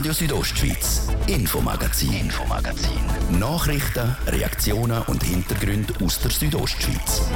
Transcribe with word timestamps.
Radio 0.00 0.14
Südostschweiz, 0.14 1.08
Infomagazin, 1.26 2.14
Infomagazin. 2.14 3.38
Nachrichten, 3.38 4.16
Reaktionen 4.28 5.02
und 5.02 5.22
Hintergründe 5.22 5.92
aus 6.02 6.18
der 6.20 6.30
Südostschweiz. 6.30 7.28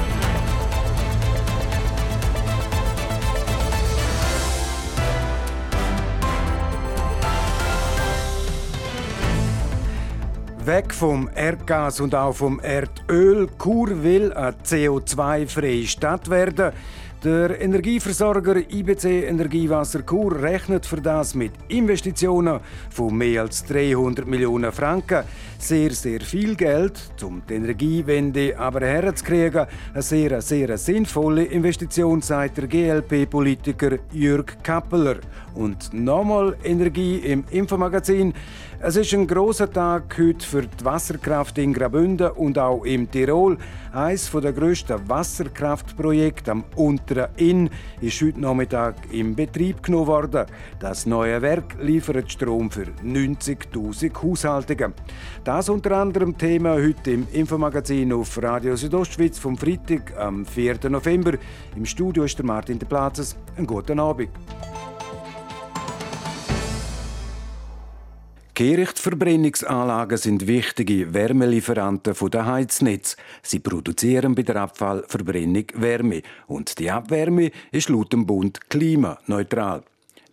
Weg 10.64 10.94
vom 10.94 11.28
Erdgas 11.34 12.00
und 12.00 12.14
auch 12.14 12.32
vom 12.32 12.60
Erdöl. 12.60 13.46
Kur 13.58 14.02
will 14.02 14.32
eine 14.32 14.56
CO2-freie 14.64 15.86
Stadt 15.86 16.30
werden. 16.30 16.72
Der 17.24 17.58
Energieversorger 17.58 18.56
IBC 18.70 19.26
Energiewasser 19.26 20.04
Chur 20.04 20.42
rechnet 20.42 20.84
für 20.84 21.00
das 21.00 21.34
mit 21.34 21.52
Investitionen 21.68 22.60
von 22.90 23.16
mehr 23.16 23.40
als 23.40 23.64
300 23.64 24.26
Millionen 24.26 24.70
Franken. 24.70 25.24
Sehr, 25.56 25.92
sehr 25.92 26.20
viel 26.20 26.54
Geld, 26.54 27.00
um 27.22 27.40
die 27.48 27.54
Energiewende 27.54 28.58
aber 28.58 28.82
herzukriegen. 28.82 29.66
Eine 29.94 30.02
sehr, 30.02 30.42
sehr 30.42 30.76
sinnvolle 30.76 31.44
Investition, 31.44 32.20
sagt 32.20 32.58
der 32.58 32.66
GLP-Politiker 32.66 34.00
Jürg 34.12 34.62
Kappeler. 34.62 35.16
Und 35.54 35.94
nochmal 35.94 36.58
Energie 36.62 37.16
im 37.20 37.44
Infomagazin. 37.50 38.34
Es 38.86 38.96
ist 38.96 39.14
ein 39.14 39.26
großer 39.26 39.72
Tag 39.72 40.14
heute 40.18 40.44
für 40.44 40.60
die 40.60 40.84
Wasserkraft 40.84 41.56
in 41.56 41.72
Graubünden 41.72 42.32
und 42.32 42.58
auch 42.58 42.84
im 42.84 43.10
Tirol. 43.10 43.56
Eines 43.94 44.30
der 44.30 44.52
grössten 44.52 45.08
Wasserkraftprojekte 45.08 46.50
am 46.50 46.64
unteren 46.76 47.28
Inn 47.38 47.70
ist 48.02 48.20
heute 48.20 48.42
Nachmittag 48.42 48.96
in 49.10 49.34
Betrieb 49.34 49.82
genommen 49.82 50.08
worden. 50.08 50.44
Das 50.80 51.06
neue 51.06 51.40
Werk 51.40 51.76
liefert 51.80 52.30
Strom 52.30 52.70
für 52.70 52.88
90.000 53.02 54.22
Haushaltungen. 54.22 54.92
Das 55.44 55.70
unter 55.70 55.92
anderem 55.92 56.36
Thema 56.36 56.74
heute 56.74 57.12
im 57.12 57.26
Infomagazin 57.32 58.12
auf 58.12 58.36
Radio 58.42 58.76
Südostschweiz 58.76 59.38
vom 59.38 59.56
Freitag 59.56 60.14
am 60.18 60.44
4. 60.44 60.90
November. 60.90 61.38
Im 61.74 61.86
Studio 61.86 62.24
ist 62.24 62.36
der 62.36 62.44
Martin 62.44 62.78
de 62.78 62.86
Platzes. 62.86 63.34
Einen 63.56 63.66
guten 63.66 63.98
Abend. 63.98 64.28
Kehrichtverbrennungsanlagen 68.54 70.16
sind 70.16 70.46
wichtige 70.46 71.12
Wärmelieferanten 71.12 72.14
der 72.30 72.46
Heiznetz. 72.46 73.16
Sie 73.42 73.58
produzieren 73.58 74.36
bei 74.36 74.42
der 74.42 74.62
Abfallverbrennung 74.62 75.64
Wärme 75.74 76.22
und 76.46 76.78
die 76.78 76.88
Abwärme 76.88 77.50
ist 77.72 77.88
laut 77.88 78.12
dem 78.12 78.26
Bund 78.26 78.70
klimaneutral. 78.70 79.82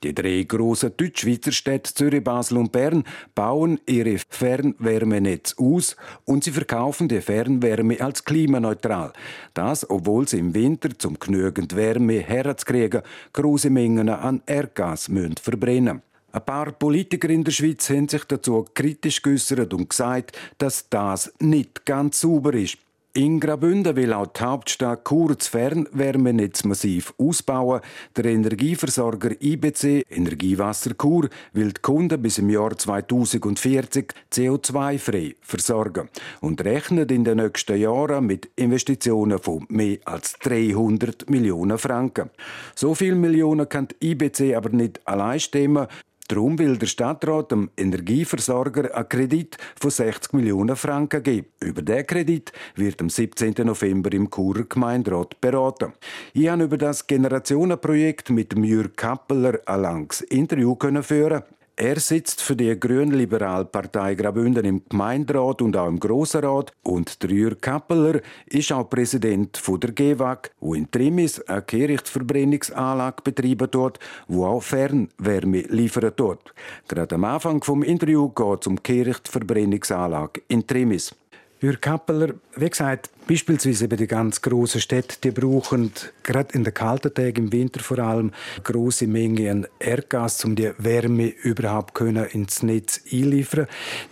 Die 0.04 0.14
drei 0.14 0.44
grossen 0.48 0.92
Deutschschweizer 0.96 1.52
Städte 1.52 1.96
Zürich, 1.96 2.24
Basel 2.24 2.58
und 2.58 2.72
Bern 2.72 3.06
bauen 3.34 3.80
ihre 3.88 4.18
Fernwärmenetze 4.30 5.56
aus 5.58 5.96
und 6.24 6.44
sie 6.44 6.52
verkaufen 6.52 7.08
die 7.08 7.22
Fernwärme 7.22 8.02
als 8.02 8.24
klimaneutral. 8.24 9.14
Das, 9.56 9.90
obwohl 9.90 10.28
sie 10.28 10.38
im 10.38 10.54
Winter, 10.54 10.90
zum 10.96 11.18
genügend 11.18 11.76
Wärme 11.76 12.20
herzukriegen, 12.20 13.02
große 13.34 13.72
Mengen 13.72 14.10
an 14.10 14.44
Erdgas 14.46 15.10
müssen 15.10 15.38
verbrennen 15.42 16.04
ein 16.32 16.46
paar 16.46 16.72
Politiker 16.72 17.30
in 17.30 17.44
der 17.44 17.52
Schweiz 17.52 17.90
haben 17.90 18.08
sich 18.08 18.24
dazu 18.26 18.66
kritisch 18.74 19.22
geäußert 19.22 19.74
und 19.74 19.90
gesagt, 19.90 20.38
dass 20.58 20.88
das 20.90 21.34
nicht 21.40 21.86
ganz 21.86 22.22
sauber 22.22 22.54
ist. 22.54 22.78
In 23.14 23.42
Graubünden 23.42 23.98
will 23.98 24.14
auch 24.14 24.28
die 24.28 24.40
Hauptstadt 24.40 25.04
Chur 25.06 25.36
Fernwärmenetz 25.38 26.64
massiv 26.64 27.14
ausbauen. 27.18 27.82
Der 28.16 28.24
Energieversorger 28.24 29.32
IBC 29.38 30.06
Energiewasser 30.10 30.92
Chur 30.98 31.28
will 31.52 31.74
die 31.74 31.82
Kunden 31.82 32.22
bis 32.22 32.38
im 32.38 32.50
Jahr 32.50 32.78
2040 32.78 34.14
CO2-frei 34.32 35.36
versorgen 35.42 36.08
und 36.40 36.64
rechnet 36.64 37.12
in 37.12 37.26
den 37.26 37.40
nächsten 37.40 37.76
Jahren 37.76 38.28
mit 38.28 38.50
Investitionen 38.56 39.40
von 39.40 39.66
mehr 39.68 39.98
als 40.06 40.40
300 40.40 41.30
Millionen 41.30 41.78
Franken. 41.78 42.30
So 42.76 42.96
viele 42.96 43.16
Millionen 43.16 43.68
kann 43.68 43.90
die 43.90 44.12
IBC 44.12 44.56
aber 44.56 44.70
nicht 44.70 45.06
allein 45.06 45.42
stemmen. 45.42 45.88
Darum 46.32 46.58
will 46.60 46.78
der 46.78 46.88
Stadtrat 46.88 47.52
dem 47.52 47.72
Energieversorger 47.76 48.96
einen 48.96 49.10
Kredit 49.10 49.58
von 49.78 49.92
60 49.92 50.32
Millionen 50.32 50.78
Franken 50.78 51.22
geben. 51.22 51.48
Über 51.60 51.82
diesen 51.82 52.08
Kredit 52.08 52.54
wird 52.76 53.02
am 53.02 53.10
17. 53.10 53.54
November 53.66 54.14
im 54.14 54.32
Churer 54.32 54.64
Gemeinderat 54.64 55.42
beraten. 55.42 55.92
Ich 56.34 56.48
habe 56.48 56.64
über 56.64 56.78
das 56.78 57.06
Generationenprojekt 57.06 58.30
mit 58.30 58.58
Jürg 58.58 58.96
Kappeler 58.96 59.60
ein 59.66 59.82
langes 59.82 60.22
Interview 60.22 60.78
führen. 61.02 61.44
Er 61.82 62.00
sitzt 62.00 62.44
für 62.44 62.56
die 62.56 62.80
grün-liberale 62.80 63.66
Partei 63.66 64.14
Graubünden 64.14 64.66
im 64.66 64.84
Gemeinderat 64.88 65.64
und 65.64 65.76
auch 65.76 65.88
im 65.88 66.00
Grossen 66.00 66.46
Rat 66.46 66.72
und 66.84 67.18
Jürg 67.24 67.60
Kappeler 67.60 68.22
ist 68.46 68.72
auch 68.72 68.88
Präsident 68.88 69.60
der 69.82 69.92
GEWAG, 69.92 70.52
wo 70.60 70.76
in 70.76 70.92
Trimis 70.92 71.42
eine 71.42 71.64
Kehrichtverbrennungsanlage 71.64 73.24
betreiben 73.24 73.68
dort, 73.72 73.98
wo 74.28 74.46
auch 74.46 74.62
Fernwärme 74.62 75.62
liefert 75.62 76.20
dort. 76.20 76.54
Gerade 76.88 77.16
am 77.16 77.24
Anfang 77.24 77.64
vom 77.64 77.82
Interview 77.82 78.30
geht 78.30 78.62
es 78.62 78.68
um 78.68 78.76
die 78.76 78.84
Kehrichtverbrennungsanlage 78.84 80.44
in 80.50 80.68
Trimis. 80.68 81.16
Jürg 81.62 81.82
Kappeler, 81.82 82.36
wie 82.58 82.70
gesagt, 82.70 83.10
beispielsweise 83.32 83.86
eben 83.86 83.96
die 83.96 84.08
ganz 84.08 84.42
großen 84.42 84.82
Städte, 84.82 85.16
die 85.24 85.32
brauchen 85.32 85.94
gerade 86.22 86.54
in 86.54 86.66
den 86.66 86.74
kalten 86.74 87.14
Tagen, 87.14 87.46
im 87.46 87.52
Winter 87.54 87.80
vor 87.80 88.00
allem, 88.00 88.32
große 88.62 89.08
Mengen 89.08 89.50
an 89.50 89.68
Erdgas, 89.80 90.44
um 90.44 90.54
die 90.54 90.74
Wärme 90.78 91.28
überhaupt 91.28 91.94
können 91.94 92.26
ins 92.26 92.62
Netz 92.62 93.00
einliefern. 93.10 93.68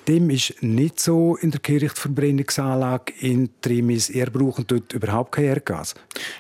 Dem 0.08 0.30
ist 0.30 0.64
nicht 0.64 1.02
so 1.02 1.36
in 1.36 1.52
der 1.52 1.60
Kirchverbrennungsanlage 1.60 3.12
in 3.20 3.50
Trimis. 3.62 4.10
Ihr 4.10 4.28
braucht 4.28 4.72
dort 4.72 4.94
überhaupt 4.94 5.34
kein 5.34 5.46
Erdgas. 5.46 5.96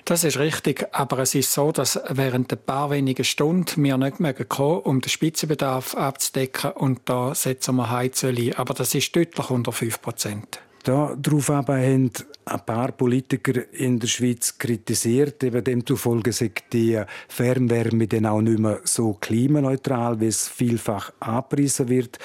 Das 0.06 0.24
ist 0.24 0.40
richtig, 0.40 0.88
aber 0.94 1.20
es 1.20 1.36
ist 1.36 1.52
so, 1.52 1.74
dass 1.74 2.00
während 2.10 2.54
ein 2.54 2.60
paar 2.66 2.92
wenigen 2.92 3.26
Stunden 3.26 3.84
wir 3.84 3.98
nicht 3.98 4.22
mehr 4.22 4.34
kommen, 4.34 4.84
um 4.84 5.02
den 5.02 5.10
Spitzenbedarf 5.10 5.96
abzudecken 5.96 6.72
und 6.72 7.02
da 7.06 7.36
setzen 7.36 7.76
wir 7.76 7.90
Heizöl 7.90 8.38
ein. 8.38 8.54
Aber 8.56 8.74
das 8.74 8.96
ist 8.96 9.14
deutlich 9.14 9.50
unter 9.50 9.74
5 9.74 10.02
Prozent. 10.02 10.62
Darauf 10.84 11.50
aber 11.50 11.78
haben 11.78 12.12
ein 12.50 12.66
paar 12.66 12.92
Politiker 12.92 13.72
in 13.74 14.00
der 14.00 14.08
Schweiz 14.08 14.58
kritisiert, 14.58 15.44
eben 15.44 15.64
demzufolge 15.64 16.32
sind 16.32 16.62
die 16.74 17.02
Fernwärme 17.28 18.08
dann 18.08 18.26
auch 18.26 18.42
nicht 18.42 18.60
mehr 18.60 18.80
so 18.84 19.14
klimaneutral, 19.14 20.20
wie 20.20 20.28
es 20.28 20.48
vielfach 20.48 21.12
angepriesen 21.20 21.90
wird. 21.90 22.20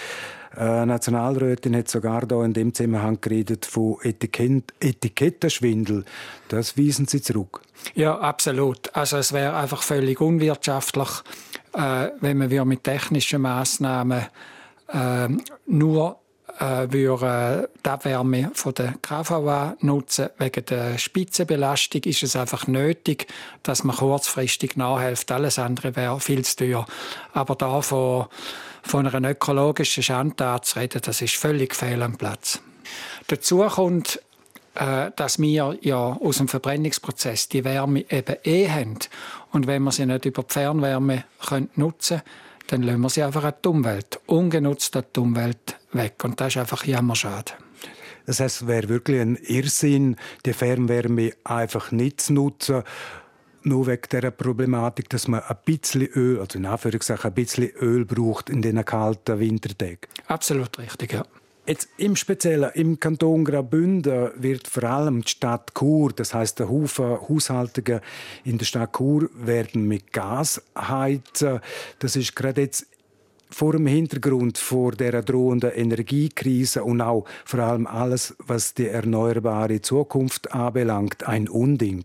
Eine 0.57 0.87
Nationalrätin 0.87 1.77
hat 1.77 1.89
sogar 1.89 2.27
da 2.27 2.45
in 2.45 2.53
dem 2.53 2.73
Zusammenhang 2.73 3.19
geredet 3.21 3.67
von 3.67 3.97
Etikett 4.03 4.73
Etikettenschwindel. 4.81 6.05
Das 6.49 6.79
weisen 6.79 7.06
Sie 7.06 7.21
zurück. 7.21 7.61
Ja, 7.95 8.19
absolut. 8.19 8.95
Also 8.95 9.17
es 9.17 9.33
wäre 9.33 9.56
einfach 9.56 9.83
völlig 9.83 10.21
unwirtschaftlich, 10.21 11.09
äh, 11.73 12.09
wenn 12.21 12.51
wir 12.51 12.65
mit 12.65 12.85
technischen 12.85 13.43
Maßnahmen 13.43 14.27
äh, 14.89 15.29
nur 15.67 16.21
äh, 16.59 16.93
würde 16.93 17.69
die 17.85 17.89
Abwärme 17.89 18.51
von 18.55 18.75
der 18.75 18.95
KVA 19.03 19.77
nutzen. 19.81 20.29
Wegen 20.39 20.65
der 20.67 20.99
Spitzenbelastung 20.99 22.03
ist 22.03 22.23
es 22.23 22.37
einfach 22.37 22.67
nötig, 22.67 23.27
dass 23.63 23.85
man 23.85 23.97
kurzfristig 23.97 24.77
nachhilft. 24.77 25.31
Alles 25.33 25.59
andere 25.59 25.97
wäre 25.97 26.21
viel 26.21 26.45
zu 26.45 26.57
teuer. 26.57 26.87
Aber 27.33 27.55
da 27.55 27.81
von, 27.83 28.27
von 28.83 29.07
einer 29.07 29.31
ökologischen 29.31 30.03
Schandtat 30.03 30.67
zu 30.67 30.79
reden, 30.79 31.01
das 31.05 31.23
ist 31.23 31.37
völlig 31.37 31.75
fehl 31.75 32.03
am 32.03 32.17
Platz. 32.17 32.61
Dazu 33.27 33.59
kommt, 33.67 34.21
äh, 34.75 35.11
dass 35.17 35.39
wir 35.39 35.79
ja 35.81 35.97
aus 35.97 36.39
dem 36.39 36.49
Verbrennungsprozess 36.49 37.49
die 37.49 37.65
Wärme 37.65 38.05
eben 38.11 38.37
eh 38.45 38.69
haben. 38.69 38.99
Und 39.53 39.67
wenn 39.67 39.83
wir 39.83 39.93
sie 39.93 40.07
nicht 40.07 40.25
über 40.25 40.43
die 40.43 40.53
Fernwärme 40.53 41.25
nutzen 41.77 42.19
können, 42.19 42.44
dann 42.69 42.83
lassen 42.83 43.01
wir 43.01 43.11
sie 43.11 43.23
einfach 43.23 43.45
an 43.45 43.55
die 43.65 43.69
Umwelt, 43.69 44.21
ungenutzt 44.27 44.97
an 44.97 45.05
die 45.15 45.21
Umwelt 45.21 45.79
weg. 45.93 46.25
Und 46.25 46.41
das 46.41 46.55
ist 46.55 46.56
einfach 46.59 46.85
jammerschade. 46.85 47.53
Das 48.27 48.41
heißt, 48.41 48.62
es 48.62 48.67
wäre 48.67 48.88
wirklich 48.88 49.21
ein 49.21 49.37
Irrsinn, 49.37 50.17
die 50.47 50.55
Fernwärme 50.55 51.33
einfach 51.44 51.93
nicht 51.93 52.23
zu 52.23 52.33
nutzen, 52.33 52.83
nur 53.62 53.87
wegen 53.87 54.09
der 54.11 54.31
Problematik, 54.31 55.09
dass 55.11 55.29
man 55.29 55.41
ein 55.41 55.56
bisschen 55.65 56.06
Öl, 56.09 56.41
also 56.41 56.59
in 56.59 56.67
Anführungszeichen 56.67 57.31
ein 57.31 57.35
bisschen 57.35 57.71
Öl 57.71 58.05
braucht 58.05 58.50
in 58.50 58.62
den 58.62 58.85
kalten 58.85 59.38
Wintertagen. 59.38 60.09
Absolut 60.27 60.79
richtig, 60.79 61.12
ja. 61.12 61.25
Jetzt 61.66 61.88
im 61.96 62.14
Speziellen 62.14 62.70
im 62.75 63.00
Kanton 63.00 63.43
Graubünden 63.43 64.32
wird 64.37 64.69
vor 64.69 64.84
allem 64.84 65.22
die 65.22 65.31
Stadt 65.31 65.72
Chur, 65.75 66.12
das 66.14 66.34
heißt 66.34 66.58
der 66.58 66.69
Haufen 66.69 67.19
Haushaltungen 67.26 68.00
in 68.44 68.58
der 68.58 68.66
Stadt 68.66 68.94
Chur 68.94 69.31
werden 69.34 69.88
mit 69.88 70.12
Gas 70.12 70.61
heizen. 70.76 71.61
Das 72.00 72.16
ist 72.16 72.37
gerade 72.37 72.61
jetzt 72.61 72.87
vor 73.49 73.72
dem 73.72 73.87
Hintergrund 73.87 74.58
vor 74.58 74.93
der 74.93 75.22
drohenden 75.22 75.70
Energiekrise 75.70 76.84
und 76.84 77.00
auch 77.00 77.25
vor 77.46 77.61
allem 77.61 77.87
alles, 77.87 78.34
was 78.40 78.75
die 78.75 78.88
erneuerbare 78.88 79.81
Zukunft 79.81 80.52
anbelangt, 80.52 81.26
ein 81.26 81.49
Unding. 81.49 82.05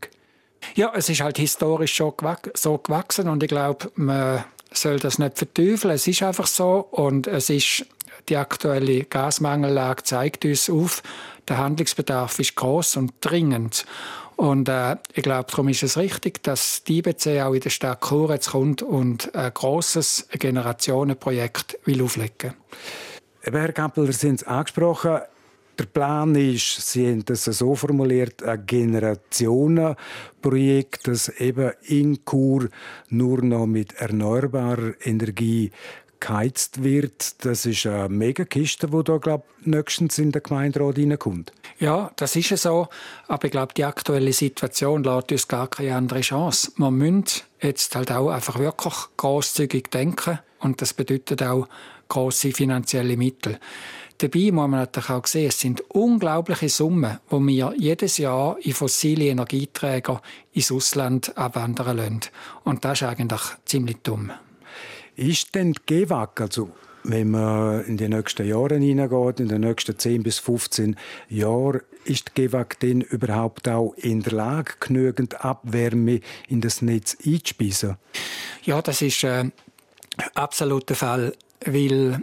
Ja, 0.75 0.94
es 0.95 1.09
ist 1.09 1.19
halt 1.19 1.38
historisch 1.38 1.95
schon 1.95 2.13
so 2.53 2.77
gewachsen 2.77 3.27
und 3.27 3.44
ich 3.44 3.50
glaube, 3.50 3.91
man 3.95 4.45
soll 4.71 5.00
das 5.00 5.19
nicht 5.19 5.38
verteufeln. 5.38 5.95
Es 5.95 6.07
ist 6.07 6.23
einfach 6.23 6.47
so 6.47 6.88
und 6.91 7.27
es 7.27 7.50
ist 7.50 7.85
die 8.27 8.38
aktuelle 8.38 9.06
Gasmangellage 9.06 10.04
zeigt 10.04 10.45
uns 10.45 10.69
auf, 10.69 11.01
der 11.48 11.57
Handlungsbedarf 11.57 12.38
ist 12.39 12.56
groß 12.56 12.98
und 12.98 13.13
dringend. 13.21 13.86
Und 14.36 14.69
äh, 14.69 14.95
ich 15.13 15.24
glaube, 15.24 15.48
darum 15.50 15.68
ist 15.68 15.83
es 15.83 15.98
richtig, 15.98 16.44
dass 16.44 16.83
die 16.83 17.00
IBC 17.00 17.42
auch 17.42 17.54
in 17.54 17.60
der 17.60 17.71
Stadt 17.71 18.07
Chur 18.07 18.31
jetzt 18.31 18.51
kommt 18.51 18.81
und 18.81 19.36
ein 19.36 19.54
grosses 19.54 20.27
Generationenprojekt 20.31 21.77
will 21.83 22.01
auflegen 22.01 22.54
will. 23.42 23.60
Herr 23.60 23.74
Kappel, 23.74 24.13
Sie 24.13 24.27
haben 24.27 24.36
es 24.36 24.45
angesprochen. 24.45 25.19
Der 25.77 25.83
Plan 25.86 26.36
ist, 26.36 26.89
Sie 26.89 27.10
haben 27.10 27.25
das 27.25 27.44
so 27.45 27.75
formuliert, 27.75 28.44
ein 28.44 28.66
Generationenprojekt, 28.66 31.07
das 31.07 31.30
eben 31.30 31.71
in 31.88 32.19
Chur 32.25 32.68
nur 33.10 33.42
noch 33.42 33.66
mit 33.66 33.94
erneuerbarer 33.94 34.94
Energie 35.04 35.71
geheizt 36.19 36.83
wird. 36.83 37.45
Das 37.45 37.66
ist 37.66 37.86
eine 37.86 38.10
Megakiste, 38.10 38.88
die 38.88 39.04
da 39.04 39.18
glaub, 39.18 39.45
nächstens 39.62 40.18
in 40.18 40.31
den 40.31 40.44
Gemeinderat 40.44 40.98
reinkommt. 40.98 41.51
Ja, 41.80 42.12
das 42.16 42.36
ist 42.36 42.56
so. 42.57 42.88
Aber 43.27 43.45
ich 43.45 43.51
glaube, 43.51 43.74
die 43.74 43.86
aktuelle 43.86 44.33
Situation 44.33 45.04
lässt 45.04 45.31
uns 45.31 45.48
gar 45.48 45.68
keine 45.68 45.95
andere 45.95 46.21
Chance. 46.21 46.71
Man 46.75 46.98
muss 46.98 47.44
jetzt 47.62 47.95
halt 47.95 48.12
auch 48.12 48.30
einfach 48.30 48.60
wirklich 48.60 48.95
großzügig 49.18 49.89
denken. 49.89 50.39
Und 50.60 50.81
das 50.81 50.94
bedeutet 50.94 51.42
auch 51.44 51.68
große 52.10 52.51
finanzielle 52.51 53.16
Mittel. 53.16 53.60
Dabei 54.18 54.51
muss 54.51 54.68
man 54.68 54.71
natürlich 54.71 55.10
auch 55.10 55.25
sehen, 55.25 55.48
es 55.48 55.62
sind 55.62 55.81
unglaubliche 55.92 56.68
Summen, 56.68 57.19
die 57.31 57.48
wir 57.48 57.74
jedes 57.77 58.18
Jahr 58.18 58.57
in 58.60 58.74
fossile 58.74 59.27
Energieträger 59.27 60.21
ins 60.51 60.74
Ausland 60.74 61.38
abwandern 61.38 61.95
lassen. 61.95 62.19
Und 62.66 62.83
das 62.83 63.01
ist 63.01 63.07
eigentlich 63.07 63.42
ziemlich 63.63 63.98
dumm. 64.04 64.33
Ist 65.19 65.54
denn 65.54 65.74
die 65.74 65.81
GEWAG, 65.86 66.39
also 66.39 66.69
wenn 67.04 67.31
man 67.31 67.83
in 67.83 67.98
die 67.98 68.07
nächsten 68.07 68.48
Jahre 68.48 68.77
hineingeht, 68.77 69.42
in 69.42 69.50
den 69.50 69.60
nächsten 69.60 70.00
10 70.00 70.24
bis 70.24 70.39
15 70.39 70.95
Jahren, 71.27 71.81
ist 72.06 72.30
die 72.30 72.33
GEWAG 72.36 72.80
denn 72.81 73.01
überhaupt 73.01 73.68
auch 73.68 73.94
in 73.98 74.21
der 74.21 74.31
Lage, 74.31 74.75
genügend 74.80 75.44
Abwärme 75.44 76.21
in 76.48 76.62
das 76.62 76.81
Netz 76.81 77.18
einzuspeisen? 77.25 77.98
Ja, 78.63 78.81
das 78.81 79.01
ist 79.01 79.25
ein 79.25 79.51
äh, 80.18 80.24
absoluter 80.36 80.95
Fall, 80.95 81.33
weil 81.66 82.21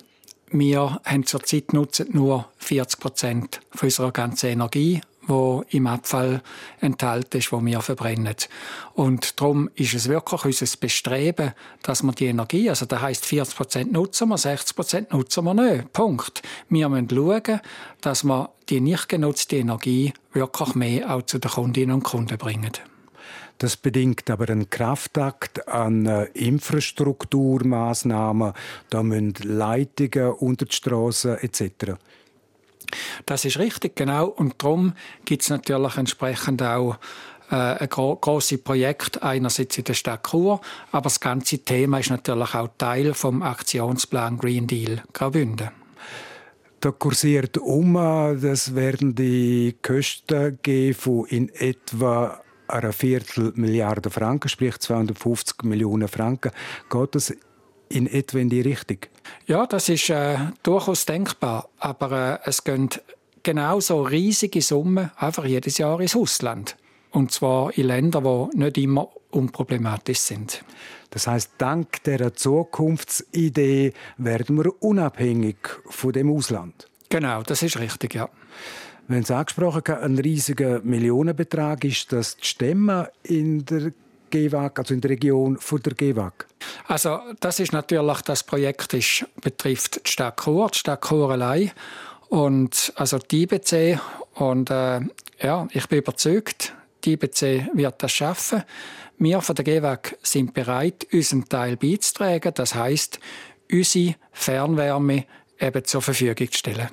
wir 0.50 0.98
haben 1.04 1.26
zurzeit 1.26 1.74
nutzen 1.74 2.08
nur 2.12 2.48
40 2.56 2.98
Prozent 2.98 3.60
unserer 3.82 4.10
ganzen 4.10 4.48
Energie 4.48 5.02
wo 5.26 5.64
im 5.70 5.86
Abfall 5.86 6.42
enthalten 6.80 7.38
ist, 7.38 7.52
wo 7.52 7.64
wir 7.64 7.80
verbrennen. 7.80 8.34
Und 8.94 9.40
darum 9.40 9.70
ist 9.74 9.94
es 9.94 10.08
wirklich 10.08 10.44
unser 10.44 10.76
Bestreben, 10.78 11.52
dass 11.82 12.02
wir 12.02 12.12
die 12.12 12.26
Energie, 12.26 12.68
also 12.68 12.86
das 12.86 13.00
heisst 13.00 13.26
40 13.26 13.56
Prozent 13.56 13.92
nutzen 13.92 14.28
wir, 14.28 14.38
60 14.38 14.76
Prozent 14.76 15.12
nutzen 15.12 15.44
wir 15.44 15.54
nicht. 15.54 15.92
Punkt. 15.92 16.42
Wir 16.68 16.88
müssen 16.88 17.08
schauen, 17.10 17.60
dass 18.00 18.24
wir 18.24 18.50
die 18.68 18.80
nicht 18.80 19.08
genutzte 19.08 19.56
Energie 19.56 20.12
wirklich 20.32 20.74
mehr 20.74 21.14
auch 21.14 21.22
zu 21.22 21.38
den 21.38 21.50
Kundinnen 21.50 21.94
und 21.94 22.04
Kunden 22.04 22.38
bringen. 22.38 22.72
Das 23.58 23.76
bedingt 23.78 24.28
aber 24.30 24.50
einen 24.50 24.68
Kraftakt 24.68 25.66
an 25.66 26.04
äh, 26.04 26.24
Infrastrukturmaßnahmen. 26.34 28.52
Da 28.90 29.02
müssen 29.02 29.32
Leitungen 29.42 30.32
unter 30.32 30.66
die 30.66 30.74
Straßen 30.74 31.38
etc. 31.38 31.94
Das 33.26 33.44
ist 33.44 33.58
richtig, 33.58 33.96
genau. 33.96 34.26
Und 34.26 34.54
darum 34.58 34.94
gibt 35.24 35.42
es 35.42 35.50
natürlich 35.50 35.96
entsprechend 35.96 36.62
auch 36.62 36.96
äh, 37.50 37.54
ein 37.54 37.88
gro 37.88 38.16
grosses 38.16 38.62
Projekt, 38.62 39.22
einerseits 39.22 39.78
in 39.78 39.84
der 39.84 39.94
Stadt 39.94 40.26
Chur, 40.28 40.60
aber 40.92 41.04
das 41.04 41.20
ganze 41.20 41.58
Thema 41.58 41.98
ist 41.98 42.10
natürlich 42.10 42.54
auch 42.54 42.68
Teil 42.78 43.14
vom 43.14 43.42
Aktionsplan 43.42 44.38
Green 44.38 44.66
Deal 44.66 45.02
Graubünden. 45.12 45.70
Da 46.80 46.90
kursiert 46.90 47.56
um, 47.58 47.94
das 47.94 48.74
werden 48.74 49.14
die 49.14 49.76
Kosten 49.82 50.58
geben 50.62 50.94
von 50.94 51.24
in 51.26 51.48
etwa 51.48 52.40
einer 52.68 52.92
Viertelmilliarde 52.92 54.10
Franken, 54.10 54.48
sprich 54.48 54.78
250 54.78 55.62
Millionen 55.62 56.08
Franken. 56.08 56.52
Geht 56.90 57.14
das 57.14 57.34
in 57.88 58.06
etwa 58.06 58.38
in 58.38 58.50
die 58.50 58.60
Richtung? 58.60 58.98
Ja, 59.46 59.66
das 59.66 59.88
ist 59.88 60.10
äh, 60.10 60.36
durchaus 60.62 61.06
denkbar. 61.06 61.68
Aber 61.78 62.40
äh, 62.44 62.48
es 62.48 62.64
gehen 62.64 62.90
genauso 63.42 64.02
riesige 64.02 64.62
Summen 64.62 65.10
einfach 65.16 65.44
jedes 65.44 65.78
Jahr 65.78 66.00
ins 66.00 66.16
Ausland. 66.16 66.76
Und 67.10 67.32
zwar 67.32 67.76
in 67.78 67.86
Länder, 67.86 68.20
die 68.20 68.58
nicht 68.58 68.78
immer 68.78 69.08
unproblematisch 69.30 70.18
sind. 70.18 70.64
Das 71.10 71.26
heißt, 71.26 71.52
dank 71.58 72.02
der 72.04 72.34
Zukunftsidee 72.34 73.92
werden 74.18 74.56
wir 74.56 74.82
unabhängig 74.82 75.56
von 75.86 76.12
dem 76.12 76.30
Ausland. 76.30 76.88
Genau, 77.08 77.42
das 77.42 77.62
ist 77.62 77.78
richtig, 77.78 78.14
ja. 78.14 78.28
Wenn 79.08 79.22
Sie 79.22 79.34
angesprochen 79.34 79.82
haben, 79.86 80.02
ein 80.02 80.18
riesiger 80.18 80.80
Millionenbetrag 80.82 81.84
ist 81.84 82.12
das 82.12 82.36
die 82.36 82.46
Stämme 82.46 83.10
in 83.22 83.64
der 83.64 83.92
GEWAG, 84.36 84.78
also 84.78 84.94
in 84.94 85.00
der 85.00 85.10
Region 85.10 85.58
von 85.58 85.82
der 85.82 85.94
GEWAG? 85.94 86.46
Also 86.86 87.18
das 87.40 87.60
ist 87.60 87.72
natürlich, 87.72 88.20
das 88.22 88.44
Projekt 88.44 88.94
ist, 88.94 89.24
betrifft 89.40 90.06
die 90.06 90.10
Stadt 90.10 90.40
Chur, 90.42 90.68
die 90.72 90.78
Stadt 90.78 91.04
Chur 91.06 91.30
allein 91.30 91.70
und 92.28 92.92
also 92.96 93.18
die 93.18 93.42
IBC 93.42 93.98
und 94.34 94.70
äh, 94.70 95.00
ja, 95.40 95.68
ich 95.72 95.86
bin 95.88 95.98
überzeugt, 95.98 96.74
die 97.04 97.12
IBC 97.12 97.68
wird 97.74 98.02
das 98.02 98.12
schaffen. 98.12 98.62
Wir 99.18 99.40
von 99.40 99.54
der 99.54 99.64
GEWAG 99.64 100.16
sind 100.22 100.52
bereit, 100.52 101.06
unseren 101.12 101.48
Teil 101.48 101.76
beizutragen, 101.76 102.52
das 102.54 102.74
heißt, 102.74 103.18
unsere 103.72 104.16
Fernwärme 104.32 105.24
eben 105.58 105.84
zur 105.84 106.02
Verfügung 106.02 106.50
zu 106.50 106.58
stellen. 106.58 106.88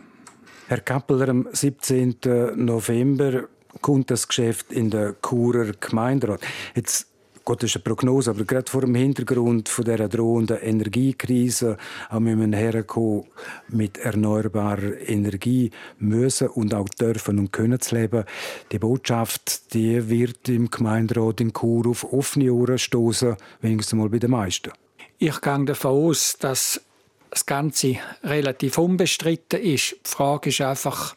Herr 0.67 0.79
Kappeler, 0.79 1.29
am 1.29 1.47
17. 1.51 2.15
November 2.55 3.43
kommt 3.81 4.09
das 4.11 4.27
Geschäft 4.27 4.71
in 4.71 4.89
der 4.89 5.15
Churer 5.21 5.73
Gemeinderat. 5.79 6.41
Jetzt 6.75 7.12
Gott, 7.45 7.61
ist 7.63 7.75
eine 7.75 7.83
Prognose, 7.83 8.31
aber 8.31 8.45
gerade 8.45 8.71
vor 8.71 8.81
dem 8.81 8.95
Hintergrund 8.95 9.67
von 9.67 9.83
der 9.83 10.07
drohenden 10.07 10.57
Energiekrise 10.57 11.77
haben 12.09 12.51
wir 12.51 12.57
herkommen, 12.57 13.25
mit 13.67 13.97
erneuerbarer 13.97 14.99
Energie 15.07 15.71
müssen 15.99 16.47
und 16.47 16.73
auch 16.73 16.87
dürfen 16.87 17.39
und 17.39 17.51
können 17.51 17.81
zu 17.81 17.95
leben. 17.95 18.23
Die 18.71 18.79
Botschaft, 18.79 19.73
die 19.73 20.09
wird 20.09 20.47
im 20.47 20.69
Gemeinderat 20.69 21.41
in 21.41 21.51
Chur 21.51 21.87
auf 21.87 22.13
offene 22.13 22.53
Ohren 22.53 22.77
stoßen, 22.77 23.35
wenigstens 23.61 23.99
mal 23.99 24.09
bei 24.09 24.19
den 24.19 24.31
meisten. 24.31 24.71
Ich 25.17 25.41
gehe 25.41 25.65
davon 25.65 25.91
aus, 25.91 26.37
dass 26.39 26.81
das 27.29 27.45
Ganze 27.45 27.97
relativ 28.23 28.77
unbestritten 28.77 29.59
ist. 29.59 29.97
Die 30.05 30.09
Frage 30.09 30.49
ist 30.49 30.61
einfach, 30.61 31.15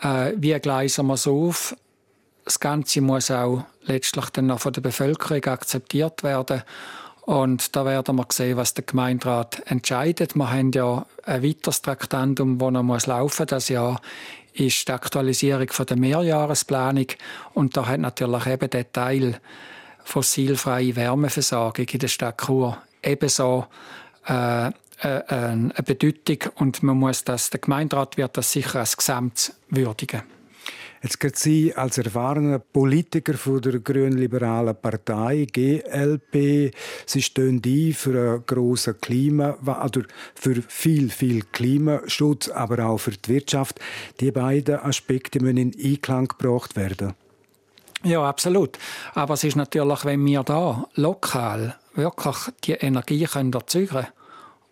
äh, 0.00 0.32
wie 0.36 0.58
gleisen 0.58 1.06
wir 1.06 1.14
es 1.14 1.26
auf? 1.26 1.76
Das 2.44 2.60
Ganze 2.60 3.00
muss 3.00 3.30
auch 3.30 3.64
letztlich 3.84 4.30
dann 4.30 4.46
noch 4.46 4.60
von 4.60 4.72
der 4.72 4.80
Bevölkerung 4.80 5.44
akzeptiert 5.44 6.22
werden. 6.22 6.62
Und 7.22 7.76
da 7.76 7.84
werden 7.84 8.16
wir 8.16 8.26
sehen, 8.30 8.56
was 8.56 8.74
der 8.74 8.84
Gemeinderat 8.84 9.62
entscheidet. 9.66 10.34
Wir 10.34 10.50
haben 10.50 10.72
ja 10.72 11.06
ein 11.24 11.42
weiteres 11.42 11.82
Traktandum, 11.82 12.58
das 12.58 12.70
noch 12.72 12.82
muss 12.82 13.06
laufen 13.06 13.46
das 13.46 13.68
Jahr 13.68 14.00
ist 14.52 14.88
die 14.88 14.92
Aktualisierung 14.92 15.68
der 15.88 15.96
Mehrjahresplanung. 15.96 17.06
Und 17.54 17.76
da 17.76 17.86
hat 17.86 18.00
natürlich 18.00 18.46
eben 18.46 18.70
der 18.70 18.92
Teil 18.92 19.40
fossilfreie 20.04 20.96
Wärmeversorgung 20.96 21.86
in 21.86 21.98
der 21.98 22.08
Stadt 22.08 22.42
Chur 22.44 22.78
ebenso 23.02 23.66
äh, 24.26 24.68
äh, 24.68 24.72
eine 25.02 25.72
Bedeutung. 25.84 26.52
Und 26.56 26.82
man 26.82 26.98
muss 26.98 27.24
das, 27.24 27.50
der 27.50 27.60
Gemeinderat 27.60 28.16
wird 28.16 28.36
das 28.36 28.52
sicher 28.52 28.80
als 28.80 28.96
Gesamt 28.96 29.54
würdigen. 29.68 30.22
Jetzt 31.02 31.18
geht 31.18 31.36
Sie 31.36 31.74
als 31.74 31.96
erfahrener 31.96 32.58
Politiker 32.58 33.32
von 33.32 33.62
der 33.62 33.78
grün-liberalen 33.78 34.76
Partei 34.76 35.46
GLP, 35.50 36.74
Sie 37.06 37.22
stehen 37.22 37.62
ein 37.64 37.92
für 37.94 38.10
einen 38.10 38.44
grossen 38.44 39.00
Klima, 39.00 39.56
also 39.64 40.02
für 40.34 40.60
viel, 40.68 41.08
viel 41.08 41.42
Klimaschutz, 41.52 42.50
aber 42.50 42.84
auch 42.84 42.98
für 42.98 43.12
die 43.12 43.32
Wirtschaft. 43.32 43.80
Die 44.20 44.30
beiden 44.30 44.78
Aspekte 44.80 45.40
müssen 45.40 45.56
in 45.56 45.74
Einklang 45.82 46.28
gebracht 46.28 46.76
werden. 46.76 47.14
Ja, 48.02 48.22
absolut. 48.28 48.78
Aber 49.14 49.34
es 49.34 49.44
ist 49.44 49.56
natürlich, 49.56 50.04
wenn 50.04 50.24
wir 50.26 50.42
da 50.42 50.86
lokal 50.96 51.76
wirklich 51.94 52.36
die 52.64 52.72
Energie 52.72 53.24
können 53.24 53.52
erzeugen 53.52 53.88
können, 53.88 54.06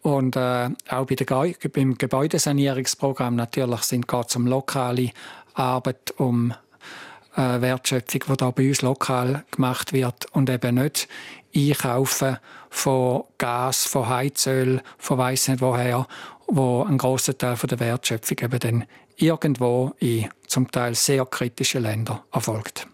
und 0.00 0.36
äh, 0.36 0.70
auch 0.88 1.06
bei 1.06 1.16
der 1.16 1.26
beim 1.72 1.98
Gebäudesanierungsprogramm 1.98 3.34
natürlich 3.34 3.82
sind 3.82 4.06
geht 4.06 4.26
es 4.28 4.36
um 4.36 4.46
lokale 4.46 5.10
Arbeit, 5.58 6.14
um 6.16 6.52
äh, 7.36 7.60
Wertschöpfung, 7.60 8.22
die 8.28 8.36
da 8.36 8.50
bei 8.50 8.68
uns 8.68 8.82
lokal 8.82 9.44
gemacht 9.50 9.92
wird 9.92 10.26
und 10.32 10.50
eben 10.50 10.76
nicht 10.76 11.08
Einkaufen 11.54 12.38
von 12.70 13.24
Gas, 13.38 13.86
von 13.86 14.08
Heizöl, 14.08 14.82
von 14.98 15.18
weiss 15.18 15.48
nicht 15.48 15.60
woher, 15.60 16.06
wo 16.46 16.82
ein 16.82 16.98
großer 16.98 17.36
Teil 17.36 17.56
von 17.56 17.68
der 17.68 17.80
Wertschöpfung 17.80 18.38
eben 18.42 18.58
dann 18.58 18.84
irgendwo 19.16 19.92
in 19.98 20.28
zum 20.46 20.70
Teil 20.70 20.94
sehr 20.94 21.24
kritischen 21.26 21.82
Ländern 21.82 22.20
erfolgt. 22.32 22.86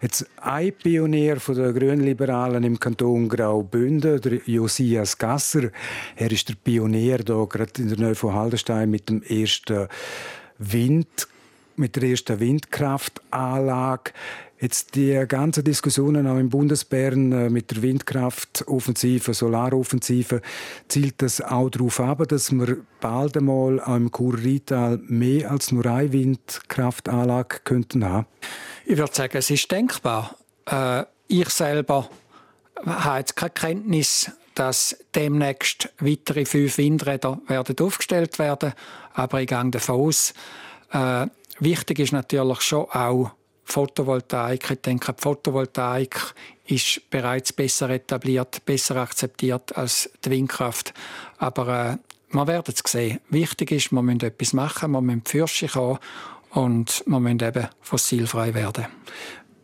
Jetzt 0.00 0.26
ein 0.40 0.72
Pionier 0.72 1.36
der 1.36 1.72
Grünliberalen 1.72 2.64
im 2.64 2.80
Kanton 2.80 3.28
Graubünden, 3.28 4.20
der 4.20 4.40
Josias 4.46 5.16
Gasser, 5.16 5.70
er 6.16 6.32
ist 6.32 6.48
der 6.48 6.54
Pionier 6.54 7.18
da 7.18 7.44
gerade 7.44 7.80
in 7.80 7.88
der 7.88 7.98
Nähe 7.98 8.14
von 8.16 8.34
Haldenstein 8.34 8.90
mit 8.90 9.08
dem 9.08 9.22
ersten 9.22 9.86
Wind, 10.58 11.28
mit 11.76 11.96
der 11.96 12.04
ersten 12.04 12.40
Windkraftanlage. 12.40 14.12
Jetzt 14.62 14.94
die 14.94 15.24
ganzen 15.26 15.64
Diskussionen 15.64 16.28
auch 16.28 16.38
im 16.38 16.48
Bundesbären 16.48 17.32
äh, 17.32 17.50
mit 17.50 17.72
der 17.72 17.82
Windkraftoffensive, 17.82 19.34
Solaroffensive, 19.34 20.40
zielt 20.86 21.20
das 21.20 21.40
auch 21.40 21.68
darauf 21.68 21.98
ab, 21.98 22.22
dass 22.28 22.52
wir 22.52 22.76
bald 23.00 23.36
einmal 23.36 23.80
auch 23.80 23.96
im 23.96 24.12
Kurrital 24.12 25.00
mehr 25.08 25.50
als 25.50 25.72
nur 25.72 25.84
eine 25.86 26.12
Windkraftanlage 26.12 27.58
könnten 27.64 28.04
haben? 28.04 28.28
Ich 28.84 28.96
würde 28.96 29.12
sagen, 29.12 29.36
es 29.36 29.50
ist 29.50 29.68
denkbar. 29.68 30.36
Äh, 30.66 31.06
ich 31.26 31.48
selber 31.48 32.08
habe 32.86 33.18
jetzt 33.18 33.34
keine 33.34 33.50
Kenntnis, 33.50 34.30
dass 34.54 34.96
demnächst 35.14 35.88
weitere 35.98 36.44
fünf 36.44 36.78
Windräder 36.78 37.40
werden 37.48 37.76
aufgestellt 37.80 38.38
werden, 38.38 38.74
aber 39.14 39.40
ich 39.40 39.48
gehe 39.48 39.70
davon 39.70 40.00
aus. 40.00 40.34
Äh, 40.92 41.26
wichtig 41.64 41.98
ist 41.98 42.12
natürlich 42.12 42.60
schon 42.60 42.86
auch, 42.90 43.32
Photovoltaik. 43.64 44.70
Ich 44.70 44.80
denke, 44.80 45.12
die 45.12 45.22
Photovoltaik 45.22 46.34
ist 46.66 47.08
bereits 47.10 47.52
besser 47.52 47.90
etabliert, 47.90 48.64
besser 48.64 48.96
akzeptiert 48.96 49.76
als 49.76 50.10
die 50.24 50.30
Windkraft. 50.30 50.92
Aber 51.38 51.68
äh, 51.92 51.96
wir 52.34 52.46
werden 52.46 52.74
es 52.74 52.90
sehen. 52.90 53.20
Wichtig 53.30 53.72
ist, 53.72 53.92
wir 53.92 54.02
müssen 54.02 54.20
etwas 54.22 54.52
machen, 54.52 54.90
wir 54.92 55.00
müssen 55.00 55.22
Fürsche 55.24 55.68
kommen 55.68 55.98
und 56.50 57.02
wir 57.06 57.20
müssen 57.20 57.40
eben 57.40 57.68
fossilfrei 57.80 58.52
werden. 58.54 58.86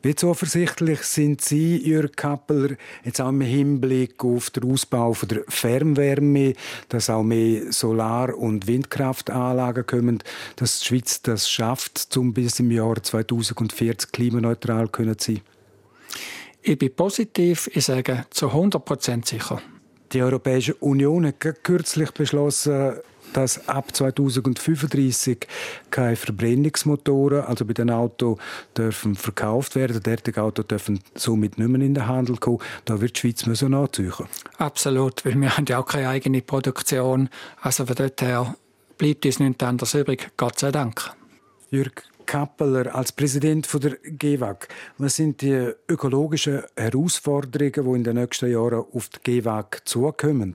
Wie 0.01 0.15
zuversichtlich 0.15 1.03
sind 1.03 1.41
Sie, 1.41 1.77
Jörg 1.77 2.15
Kappeler, 2.15 2.77
jetzt 3.05 3.21
auch 3.21 3.31
im 3.31 3.41
Hinblick 3.41 4.25
auf 4.25 4.51
den 4.51 4.71
Ausbau 4.71 5.13
von 5.13 5.29
der 5.29 5.43
Fernwärme, 5.49 6.53
dass 6.89 7.11
auch 7.11 7.25
mehr 7.25 7.73
Solar- 7.73 8.39
und 8.39 8.69
Windkraftanlagen 8.69 9.85
kommen, 9.87 10.23
dass 10.55 10.79
die 10.79 10.87
Schweiz 10.87 11.21
das 11.23 11.51
schafft, 11.51 12.17
um 12.17 12.33
bis 12.33 12.61
im 12.61 12.71
Jahr 12.71 13.03
2040 13.03 14.13
klimaneutral 14.13 14.89
zu 14.93 15.17
sein? 15.19 15.41
Ich 16.63 16.79
bin 16.79 16.95
positiv, 16.95 17.69
ich 17.75 17.85
sage 17.85 18.25
zu 18.31 18.49
100 18.49 18.85
Prozent 18.85 19.27
sicher. 19.27 19.61
Die 20.13 20.23
Europäische 20.23 20.75
Union 20.77 21.27
hat 21.27 21.41
kürzlich 21.65 22.13
beschlossen, 22.13 23.01
dass 23.33 23.69
ab 23.69 23.95
2035 23.95 25.47
keine 25.91 26.17
Verbrennungsmotoren, 26.17 27.43
also 27.45 27.65
bei 27.65 27.75
den 27.75 27.91
Autos, 27.91 28.39
dürfen 28.77 29.15
verkauft 29.15 29.75
werden. 29.75 30.03
Derartige 30.03 30.43
Autos 30.43 30.67
dürfen 30.67 31.01
somit 31.15 31.59
nicht 31.59 31.69
mehr 31.69 31.81
in 31.81 31.95
den 31.95 32.07
Handel 32.07 32.37
kommen. 32.37 32.59
Da 32.85 33.01
wird 33.01 33.17
die 33.17 33.21
Schweiz 33.21 33.47
müssen 33.47 33.71
nachziehen. 33.71 34.13
Absolut, 34.59 35.25
weil 35.25 35.41
wir 35.41 35.57
haben 35.57 35.67
ja 35.69 35.79
auch 35.79 35.87
keine 35.87 36.09
eigene 36.09 36.43
Produktion. 36.43 37.29
Also 37.61 37.87
von 37.87 37.97
dort 37.97 38.21
her 38.23 38.55
bleibt 38.97 39.25
uns 39.25 39.39
nichts 39.39 39.63
anderes 39.65 39.95
übrig, 39.95 40.31
Gott 40.37 40.59
sei 40.59 40.71
Dank. 40.71 41.13
Jürg 41.71 42.03
Kappeler 42.29 42.95
als 42.95 43.11
Präsident 43.13 43.67
der 43.83 43.97
GEWAG. 44.05 44.69
Was 44.99 45.17
sind 45.17 45.41
die 45.41 45.73
ökologischen 45.89 46.63
Herausforderungen, 46.77 47.73
die 47.73 47.97
in 47.97 48.05
den 48.05 48.17
nächsten 48.17 48.53
Jahren 48.53 48.85
auf 48.93 49.09
die 49.09 49.19
GEWAG 49.23 49.81
zukommen? 49.87 50.55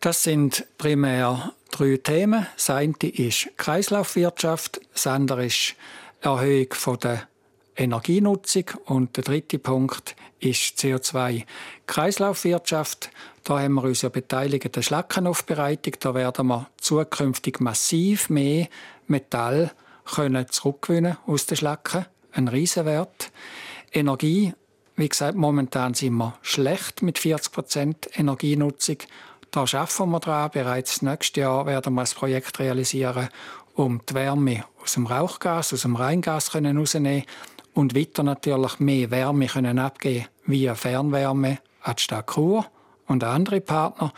Das 0.00 0.22
sind 0.22 0.66
primär 0.78 1.52
drei 1.74 1.96
Themen. 1.96 2.46
Das 2.56 2.70
eine 2.70 2.94
ist 3.02 3.48
Kreislaufwirtschaft, 3.56 4.80
das 4.92 5.06
andere 5.06 5.46
ist 5.46 5.74
Erhöhung 6.20 6.68
der 7.02 7.28
Energienutzung 7.76 8.64
und 8.84 9.16
der 9.16 9.24
dritte 9.24 9.58
Punkt 9.58 10.14
ist 10.38 10.78
CO2. 10.78 11.44
Kreislaufwirtschaft, 11.86 13.10
da 13.42 13.60
haben 13.60 13.74
wir 13.74 13.84
uns 13.84 14.02
ja 14.02 14.08
beteiligt 14.08 14.74
der 14.76 14.82
Schlackenaufbereitung. 14.82 15.94
Da 15.98 16.14
werden 16.14 16.46
wir 16.46 16.68
zukünftig 16.76 17.60
massiv 17.60 18.30
mehr 18.30 18.68
Metall 19.06 19.72
können 20.04 20.48
zurückgewinnen 20.48 21.16
aus 21.26 21.46
den 21.46 21.56
Schlacken. 21.56 22.06
Ein 22.32 22.48
Riesenwert. 22.48 23.32
Energie, 23.92 24.52
wie 24.96 25.08
gesagt, 25.08 25.36
momentan 25.36 25.94
sind 25.94 26.14
wir 26.14 26.38
schlecht 26.42 27.02
mit 27.02 27.18
40% 27.18 28.18
Energienutzung. 28.18 28.98
Da 29.54 29.60
arbeiten 29.60 30.10
wir 30.10 30.18
dran. 30.18 30.50
Bereits 30.50 31.00
nächstes 31.00 31.40
Jahr 31.40 31.64
werden 31.64 31.94
wir 31.94 32.00
ein 32.00 32.08
Projekt 32.08 32.58
realisieren, 32.58 33.28
um 33.74 34.00
die 34.04 34.14
Wärme 34.14 34.64
aus 34.82 34.94
dem 34.94 35.06
Rauchgas, 35.06 35.72
aus 35.72 35.82
dem 35.82 35.94
Reingas 35.94 36.52
rauszunehmen 36.52 37.22
und 37.72 37.94
weiter 37.94 38.24
natürlich 38.24 38.80
mehr 38.80 39.12
Wärme 39.12 39.46
können 39.46 39.78
abgeben 39.78 40.26
via 40.46 40.74
Fernwärme 40.74 41.58
an 41.82 41.94
die 41.96 42.02
Stadt 42.02 42.32
Chur 42.34 42.66
und 43.06 43.22
andere 43.22 43.60
Partner. 43.60 44.12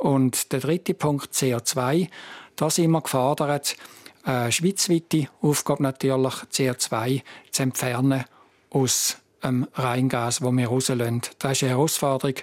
Und 0.00 0.50
der 0.50 0.58
dritte 0.58 0.94
Punkt, 0.94 1.32
CO2, 1.32 2.08
da 2.56 2.68
sind 2.68 2.90
wir 2.90 3.02
gefordert, 3.02 3.76
eine 4.24 4.50
schweizweite 4.50 5.28
Aufgabe 5.42 5.84
natürlich, 5.84 6.34
CO2 6.50 7.22
zu 7.52 7.62
entfernen 7.62 8.24
aus 8.70 9.16
ähm, 9.42 9.66
Reingas, 9.74 10.38
das 10.40 10.52
wir 10.52 10.68
rauslassen. 10.68 11.22
Das 11.38 11.52
ist 11.52 11.62
eine 11.62 11.70
Herausforderung, 11.72 12.34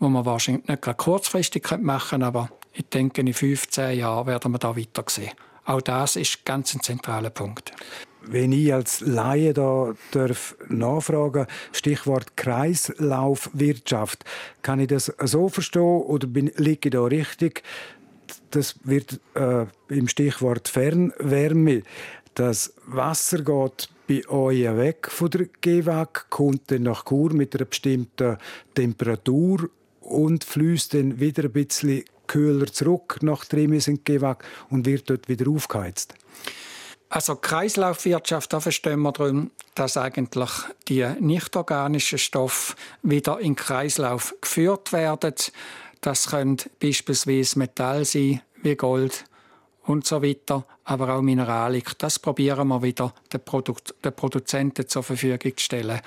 die 0.00 0.04
wir 0.06 0.26
wahrscheinlich 0.26 0.68
nicht 0.68 0.96
kurzfristig 0.96 1.70
machen 1.80 2.08
können, 2.10 2.22
aber 2.24 2.50
ich 2.72 2.86
denke, 2.86 3.20
in 3.20 3.32
15 3.32 3.98
Jahren 3.98 4.26
werden 4.26 4.52
wir 4.52 4.58
da 4.58 4.76
weiter 4.76 5.04
sehen. 5.08 5.32
Auch 5.64 5.82
das 5.82 6.16
ist 6.16 6.44
ganz 6.44 6.74
ein 6.74 6.80
zentraler 6.80 7.30
Punkt. 7.30 7.72
Wenn 8.22 8.52
ich 8.52 8.72
als 8.72 9.00
Laie 9.00 9.52
da 9.52 9.92
darf 10.12 10.56
nachfragen, 10.68 11.46
Stichwort 11.72 12.36
Kreislaufwirtschaft, 12.36 14.24
kann 14.62 14.80
ich 14.80 14.88
das 14.88 15.12
so 15.24 15.48
verstehen 15.48 16.02
oder 16.02 16.26
bin, 16.26 16.50
liege 16.56 16.88
ich 16.88 16.92
da 16.92 17.02
richtig? 17.04 17.62
Das 18.50 18.76
wird 18.84 19.20
äh, 19.34 19.66
im 19.88 20.08
Stichwort 20.08 20.68
Fernwärme. 20.68 21.82
Das 22.34 22.74
Wasser 22.86 23.42
geht 23.42 23.88
bei 24.08 24.26
euch 24.28 24.64
weg 24.76 25.08
von 25.10 25.30
der 25.30 25.46
GWAG, 25.60 26.30
kommt 26.30 26.70
dann 26.70 26.82
nach 26.82 27.04
Chur 27.04 27.32
mit 27.34 27.54
einer 27.54 27.66
bestimmten 27.66 28.38
Temperatur 28.74 29.68
und 30.00 30.44
fließt 30.44 30.94
dann 30.94 31.20
wieder 31.20 31.44
ein 31.44 31.52
bisschen 31.52 32.04
kühler 32.26 32.66
zurück 32.66 33.18
nach 33.22 33.44
Trimis 33.44 33.86
in 33.86 34.02
GWAG 34.02 34.42
und 34.70 34.86
wird 34.86 35.10
dort 35.10 35.28
wieder 35.28 35.50
aufgeheizt. 35.50 36.14
Also 37.10 37.36
Kreislaufwirtschaft, 37.36 38.52
da 38.52 38.60
verstehen 38.60 39.00
wir 39.00 39.12
darum, 39.12 39.50
dass 39.74 39.96
eigentlich 39.96 40.50
die 40.88 41.06
nicht-organischen 41.20 42.18
Stoffe 42.18 42.74
wieder 43.02 43.38
in 43.38 43.52
den 43.52 43.56
Kreislauf 43.56 44.34
geführt 44.40 44.92
werden. 44.92 45.34
Das 46.00 46.28
können 46.28 46.58
beispielsweise 46.80 47.58
Metall 47.58 48.04
sein, 48.04 48.42
wie 48.62 48.76
Gold, 48.76 49.24
und 49.88 50.06
so 50.06 50.22
weiter, 50.22 50.64
aber 50.84 51.14
auch 51.14 51.22
Mineralik. 51.22 51.98
Das 51.98 52.18
probieren 52.18 52.68
wir 52.68 52.82
wieder 52.82 53.14
den, 53.32 53.40
Produ 53.40 53.74
den 54.04 54.12
Produzenten 54.12 54.86
zur 54.86 55.02
Verfügung 55.02 55.56
zu 55.56 55.64
stellen. 55.64 56.00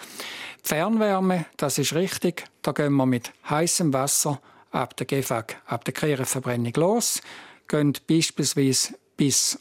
Die 0.64 0.68
Fernwärme, 0.68 1.46
das 1.58 1.80
ist 1.80 1.94
richtig. 1.94 2.46
Da 2.62 2.74
gehen 2.74 2.94
wir 2.94 3.08
mit 3.08 3.32
heißem 3.50 3.92
Wasser 3.92 4.40
ab 4.72 4.96
der 4.98 5.08
GFAG, 5.08 5.56
ab 5.66 5.84
der 5.84 5.94
Kehrenverbrennung 5.94 6.74
los, 6.76 7.22
gehen 7.68 7.94
beispielsweise 8.08 8.94
bis 9.18 9.60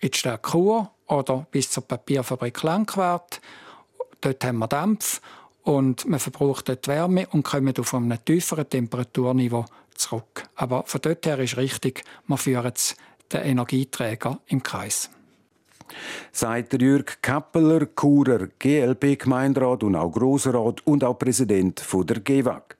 in 0.00 0.10
die 0.10 0.18
Stadt 0.18 0.42
Chur 0.50 0.90
oder 1.06 1.46
bis 1.50 1.70
zur 1.70 1.86
Papierfabrik 1.86 2.62
Langquart. 2.64 3.40
Dort 4.20 4.44
haben 4.44 4.58
wir 4.58 4.68
Dampf 4.68 5.20
und 5.62 6.04
man 6.06 6.18
verbraucht 6.18 6.68
dort 6.68 6.88
Wärme 6.88 7.28
und 7.28 7.44
kommt 7.44 7.78
auf 7.78 7.94
einem 7.94 8.22
tieferen 8.24 8.68
Temperaturniveau 8.68 9.64
zurück. 9.94 10.44
Aber 10.56 10.82
von 10.84 11.00
dort 11.00 11.24
her 11.26 11.38
ist 11.38 11.56
richtig, 11.56 12.02
wir 12.26 12.36
führen 12.36 12.72
es 12.74 12.96
der 13.32 13.44
Energieträger 13.44 14.38
im 14.46 14.62
Kreis. 14.62 15.10
Sagt 16.30 16.80
Jürg 16.80 17.18
Kappeler, 17.22 17.86
Kurer, 17.86 18.48
GLP-Gemeinderat 18.58 19.82
und 19.82 19.96
auch 19.96 20.12
Grossrat 20.12 20.86
und 20.86 21.04
auch 21.04 21.18
Präsident 21.18 21.84
der 22.06 22.20
GEWAG. 22.20 22.76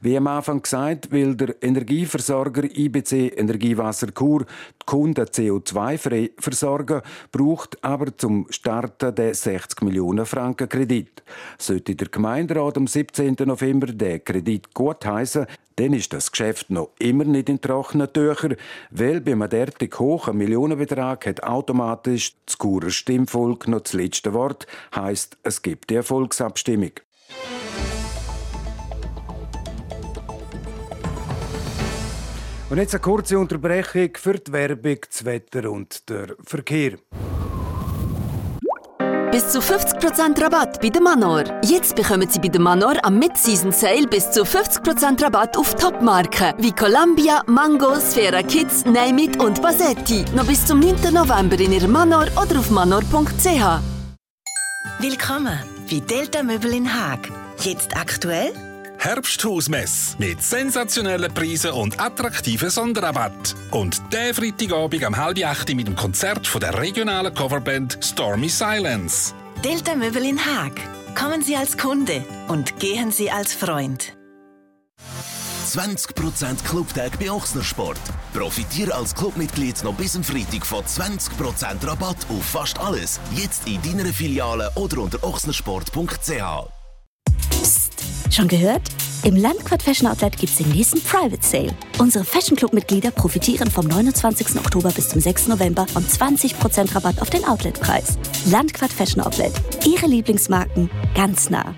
Wie 0.00 0.16
am 0.16 0.26
Anfang 0.26 0.62
gesagt, 0.62 1.10
will 1.10 1.34
der 1.34 1.62
Energieversorger 1.62 2.64
IBC 2.64 3.38
Energiewasser 3.38 4.08
Chur 4.12 4.40
die 4.44 4.86
Kunden 4.86 5.24
CO2-frei 5.24 6.30
versorgen, 6.38 7.02
braucht 7.32 7.82
aber 7.82 8.16
zum 8.16 8.46
Starten 8.50 9.14
den 9.14 9.34
60 9.34 9.82
Millionen 9.82 10.26
Franken 10.26 10.68
Kredit. 10.68 11.22
Sollte 11.58 11.94
der 11.94 12.08
Gemeinderat 12.08 12.76
am 12.76 12.86
17. 12.86 13.36
November 13.44 13.86
den 13.86 14.22
Kredit 14.24 14.74
gutheißen, 14.74 15.46
dann 15.76 15.92
ist 15.92 16.12
das 16.12 16.30
Geschäft 16.30 16.70
noch 16.70 16.90
immer 16.98 17.24
nicht 17.24 17.48
in 17.48 17.60
trockenen 17.60 18.12
Tüchern, 18.12 18.56
weil 18.90 19.20
bei 19.20 19.32
einem 19.32 19.48
derartig 19.48 19.98
hohen 19.98 20.36
Millionenbetrag 20.36 21.26
hat 21.26 21.42
automatisch 21.42 22.34
das 22.46 22.58
Churer 22.58 22.90
Stimmvolk 22.90 23.66
noch 23.66 23.80
das 23.80 23.92
letzte 23.92 24.32
Wort, 24.34 24.66
heisst, 24.94 25.36
es 25.42 25.62
gibt 25.62 25.90
die 25.90 25.96
Erfolgsabstimmung. 25.96 26.92
Und 32.70 32.78
jetzt 32.78 32.94
eine 32.94 33.02
kurze 33.02 33.38
Unterbrechung 33.38 34.10
für 34.16 34.34
die 34.34 34.52
Werbung, 34.52 34.96
das 35.08 35.24
Wetter 35.24 35.70
und 35.70 36.08
der 36.08 36.34
Verkehr. 36.44 36.92
Bis 39.30 39.50
zu 39.50 39.58
50% 39.58 40.40
Rabatt 40.40 40.80
bei 40.80 40.90
der 40.90 41.02
Manor. 41.02 41.42
Jetzt 41.64 41.96
bekommen 41.96 42.28
Sie 42.30 42.38
bei 42.38 42.48
der 42.48 42.60
Manor 42.60 42.94
am 43.02 43.18
Mid-Season 43.18 43.72
Sale 43.72 44.06
bis 44.06 44.30
zu 44.30 44.44
50% 44.44 45.22
Rabatt 45.22 45.56
auf 45.56 45.74
Top-Marken 45.74 46.54
wie 46.58 46.70
Columbia, 46.70 47.42
Mango, 47.46 47.96
Sfera 47.96 48.42
Kids, 48.42 48.84
Name 48.84 49.24
It 49.24 49.42
und 49.42 49.60
Basetti. 49.60 50.24
Noch 50.36 50.46
bis 50.46 50.64
zum 50.64 50.78
9. 50.78 51.12
November 51.12 51.58
in 51.58 51.72
Ihrer 51.72 51.88
Manor 51.88 52.26
oder 52.40 52.60
auf 52.60 52.70
manor.ch. 52.70 53.82
Willkommen 55.00 55.58
bei 55.90 55.98
Delta 55.98 56.42
Möbel 56.44 56.72
in 56.72 56.94
Haag. 56.94 57.28
Jetzt 57.58 57.96
aktuell 57.96 58.52
Herbsthausmess 58.98 60.16
mit 60.18 60.42
sensationellen 60.42 61.32
Preisen 61.32 61.72
und 61.72 62.00
attraktiven 62.00 62.70
Sonderrabatt. 62.70 63.54
Und 63.70 64.00
der 64.12 64.34
Freitagabend 64.34 65.04
am 65.04 65.16
halb 65.16 65.44
acht 65.44 65.74
mit 65.74 65.86
dem 65.86 65.96
Konzert 65.96 66.46
von 66.46 66.60
der 66.60 66.78
regionalen 66.78 67.34
Coverband 67.34 67.98
Stormy 68.00 68.48
Silence. 68.48 69.34
Delta 69.64 69.94
Möbel 69.94 70.24
in 70.24 70.38
Haag. 70.38 70.72
Kommen 71.14 71.42
Sie 71.42 71.56
als 71.56 71.78
Kunde 71.78 72.24
und 72.48 72.78
gehen 72.80 73.12
Sie 73.12 73.30
als 73.30 73.54
Freund. 73.54 74.16
20% 75.74 76.64
Clubtag 76.64 77.18
bei 77.18 77.30
Ochsnersport. 77.30 77.98
Profitiere 78.32 78.94
als 78.94 79.14
Clubmitglied 79.14 79.82
noch 79.82 79.94
bis 79.94 80.12
zum 80.12 80.22
Freitag 80.22 80.64
von 80.64 80.84
20% 80.84 81.86
Rabatt 81.86 82.18
auf 82.28 82.44
fast 82.44 82.78
alles. 82.78 83.18
Jetzt 83.34 83.66
in 83.66 83.80
deiner 83.82 84.12
Filiale 84.12 84.70
oder 84.76 84.98
unter 84.98 85.24
ochsnersport.ch. 85.24 86.68
Schon 88.34 88.48
gehört? 88.48 88.82
Im 89.22 89.36
Landquart 89.36 89.80
Fashion 89.80 90.08
Outlet 90.08 90.36
gibt 90.36 90.50
es 90.50 90.58
den 90.58 90.68
nächsten 90.70 91.00
Private 91.00 91.38
Sale. 91.40 91.72
Unsere 91.98 92.24
Fashion 92.24 92.56
Club-Mitglieder 92.56 93.12
profitieren 93.12 93.70
vom 93.70 93.86
29. 93.86 94.56
Oktober 94.56 94.90
bis 94.90 95.10
zum 95.10 95.20
6. 95.20 95.46
November 95.46 95.86
von 95.86 96.04
20% 96.04 96.96
Rabatt 96.96 97.22
auf 97.22 97.30
den 97.30 97.44
Outletpreis. 97.44 98.18
Landquart 98.46 98.92
Fashion 98.92 99.22
Outlet. 99.22 99.52
Ihre 99.86 100.06
Lieblingsmarken 100.06 100.90
ganz 101.14 101.48
nah. 101.48 101.76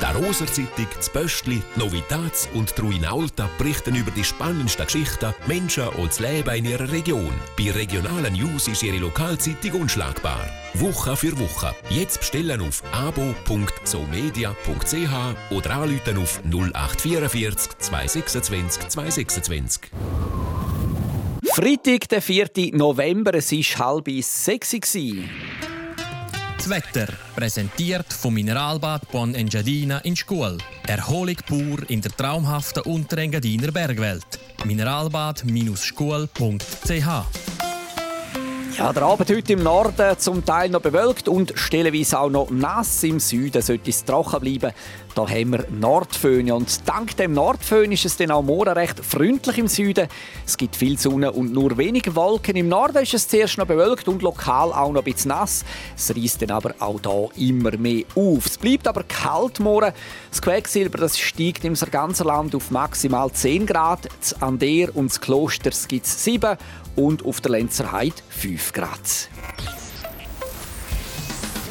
Der 0.00 0.14
Roser 0.16 0.46
Zeitung, 0.46 0.88
das 0.96 1.08
Böstli, 1.10 1.62
Novitats 1.76 2.48
und 2.54 2.74
Truinalta 2.74 3.48
berichten 3.58 3.94
über 3.94 4.10
die 4.10 4.24
spannendsten 4.24 4.86
Geschichten, 4.86 5.32
Menschen 5.46 5.88
und 5.88 6.08
das 6.08 6.20
Leben 6.20 6.54
in 6.56 6.64
ihrer 6.64 6.90
Region. 6.90 7.32
Bei 7.56 7.70
regionalen 7.70 8.34
News 8.34 8.68
ist 8.68 8.82
ihre 8.82 8.98
Lokalzeitung 8.98 9.82
unschlagbar. 9.82 10.46
Woche 10.74 11.16
für 11.16 11.38
Woche. 11.38 11.74
Jetzt 11.88 12.18
bestellen 12.18 12.60
auf 12.60 12.82
abo.somedia.ch 12.92 13.54
oder 15.50 15.70
anrufen 15.70 16.18
auf 16.18 16.40
0844 16.44 17.78
226 17.78 18.88
226. 18.88 19.90
Freitag, 21.54 22.08
der 22.08 22.20
4. 22.20 22.48
November, 22.72 23.34
es 23.34 23.52
war 23.52 23.86
halb 23.86 24.08
sechs. 24.22 24.74
Das 26.64 26.70
Wetter, 26.70 27.12
präsentiert 27.36 28.10
vom 28.10 28.32
Mineralbad 28.32 29.12
Bon 29.12 29.34
Engadina 29.34 29.98
in 29.98 30.16
Schkuhl. 30.16 30.56
Erholung 30.86 31.36
pur 31.46 31.90
in 31.90 32.00
der 32.00 32.12
traumhaften 32.12 32.84
Unterengadiner 32.84 33.70
Bergwelt. 33.70 34.24
Mineralbad-schkuhl.ch 34.64 37.53
ja, 38.78 38.92
der 38.92 39.02
Abend 39.04 39.30
heute 39.30 39.52
im 39.52 39.62
Norden 39.62 40.18
zum 40.18 40.44
Teil 40.44 40.68
noch 40.68 40.80
bewölkt 40.80 41.28
und 41.28 41.52
stellenweise 41.54 42.18
auch 42.18 42.30
noch 42.30 42.50
nass. 42.50 43.02
Im 43.04 43.20
Süden 43.20 43.62
sollte 43.62 43.90
es 43.90 44.04
trocken 44.04 44.40
bleiben. 44.40 44.74
Da 45.14 45.28
haben 45.28 45.50
wir 45.52 45.64
Nordföhn. 45.70 46.50
Und 46.50 46.80
dank 46.88 47.16
dem 47.16 47.34
Nordföhn 47.34 47.92
ist 47.92 48.04
es 48.04 48.16
dann 48.16 48.32
auch 48.32 48.42
morgen 48.42 48.72
recht 48.72 48.98
freundlich 49.04 49.58
im 49.58 49.68
Süden. 49.68 50.08
Es 50.44 50.56
gibt 50.56 50.74
viel 50.74 50.98
Sonne 50.98 51.30
und 51.30 51.52
nur 51.52 51.78
wenige 51.78 52.16
Wolken. 52.16 52.56
Im 52.56 52.68
Norden 52.68 53.02
ist 53.02 53.14
es 53.14 53.28
zuerst 53.28 53.58
noch 53.58 53.66
bewölkt 53.66 54.08
und 54.08 54.22
lokal 54.22 54.72
auch 54.72 54.90
noch 54.90 55.02
ein 55.02 55.12
bisschen 55.12 55.28
nass. 55.28 55.64
Es 55.96 56.14
reißt 56.14 56.42
dann 56.42 56.50
aber 56.50 56.74
auch 56.80 57.30
hier 57.36 57.48
immer 57.48 57.76
mehr 57.76 58.04
auf. 58.16 58.46
Es 58.46 58.58
bleibt 58.58 58.88
aber 58.88 59.04
kalt 59.04 59.60
morgen. 59.60 59.92
Das 60.30 60.42
Quecksilber 60.42 60.98
das 60.98 61.18
steigt 61.18 61.64
im 61.64 61.74
ganzen 61.74 62.26
Land 62.26 62.54
auf 62.56 62.72
maximal 62.72 63.30
10 63.30 63.66
Grad. 63.66 64.08
Das 64.18 64.42
Ander 64.42 64.88
und 64.94 65.10
das 65.10 65.20
Kloster 65.20 65.70
gibt 65.86 66.06
es 66.06 66.24
7 66.24 66.56
und 66.96 67.24
auf 67.24 67.40
der 67.40 67.52
Lenzerheide 67.52 68.16
5 68.28 68.72
Grad. 68.72 69.28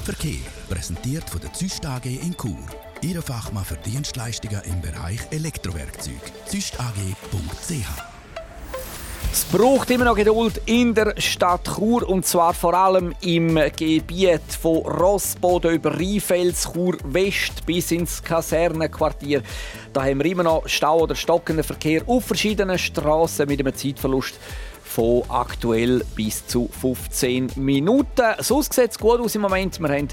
Verkehr 0.03 0.39
präsentiert 0.69 1.29
von 1.29 1.41
der 1.41 1.53
Züst 1.53 1.86
AG 1.86 2.05
in 2.05 2.36
Chur. 2.36 2.57
Ihre 3.01 3.21
Fachmann 3.21 3.65
für 3.65 3.75
Dienstleistungen 3.77 4.62
im 4.65 4.81
Bereich 4.81 5.19
Elektrowerkzeug. 5.31 6.21
züstag.ch 6.45 8.13
es 9.33 9.45
braucht 9.45 9.89
immer 9.89 10.05
noch 10.05 10.15
Geduld 10.15 10.62
in 10.67 10.93
der 10.93 11.19
Stadt 11.19 11.67
Chur 11.75 12.07
und 12.07 12.23
zwar 12.23 12.53
vor 12.53 12.75
allem 12.75 13.15
im 13.21 13.55
Gebiet 13.75 14.43
von 14.62 14.86
Rossboden 14.86 15.73
über 15.73 15.91
Rheinfels, 15.97 16.71
Chur 16.71 16.97
West 17.03 17.65
bis 17.65 17.89
ins 17.89 18.21
Kasernenquartier. 18.21 19.41
Da 19.91 20.03
haben 20.03 20.23
wir 20.23 20.31
immer 20.31 20.43
noch 20.43 20.67
Stau 20.67 20.99
oder 20.99 21.15
stockenden 21.15 21.63
Verkehr 21.63 22.03
auf 22.05 22.25
verschiedenen 22.25 22.77
Straßen 22.77 23.47
mit 23.47 23.59
einem 23.59 23.75
Zeitverlust 23.75 24.36
von 24.93 25.23
aktuell 25.27 26.03
bis 26.15 26.45
zu 26.45 26.69
15 26.82 27.51
Minuten. 27.56 28.36
Sonst 28.39 28.73
sieht 28.73 28.91
es 28.91 28.99
gut 28.99 29.19
aus 29.19 29.34
im 29.34 29.41
Moment. 29.41 29.79
Wir 29.79 29.89
haben 29.89 30.08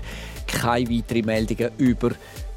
keine 0.46 0.88
weiteren 0.88 1.26
Meldungen 1.26 1.70
über 1.76 2.10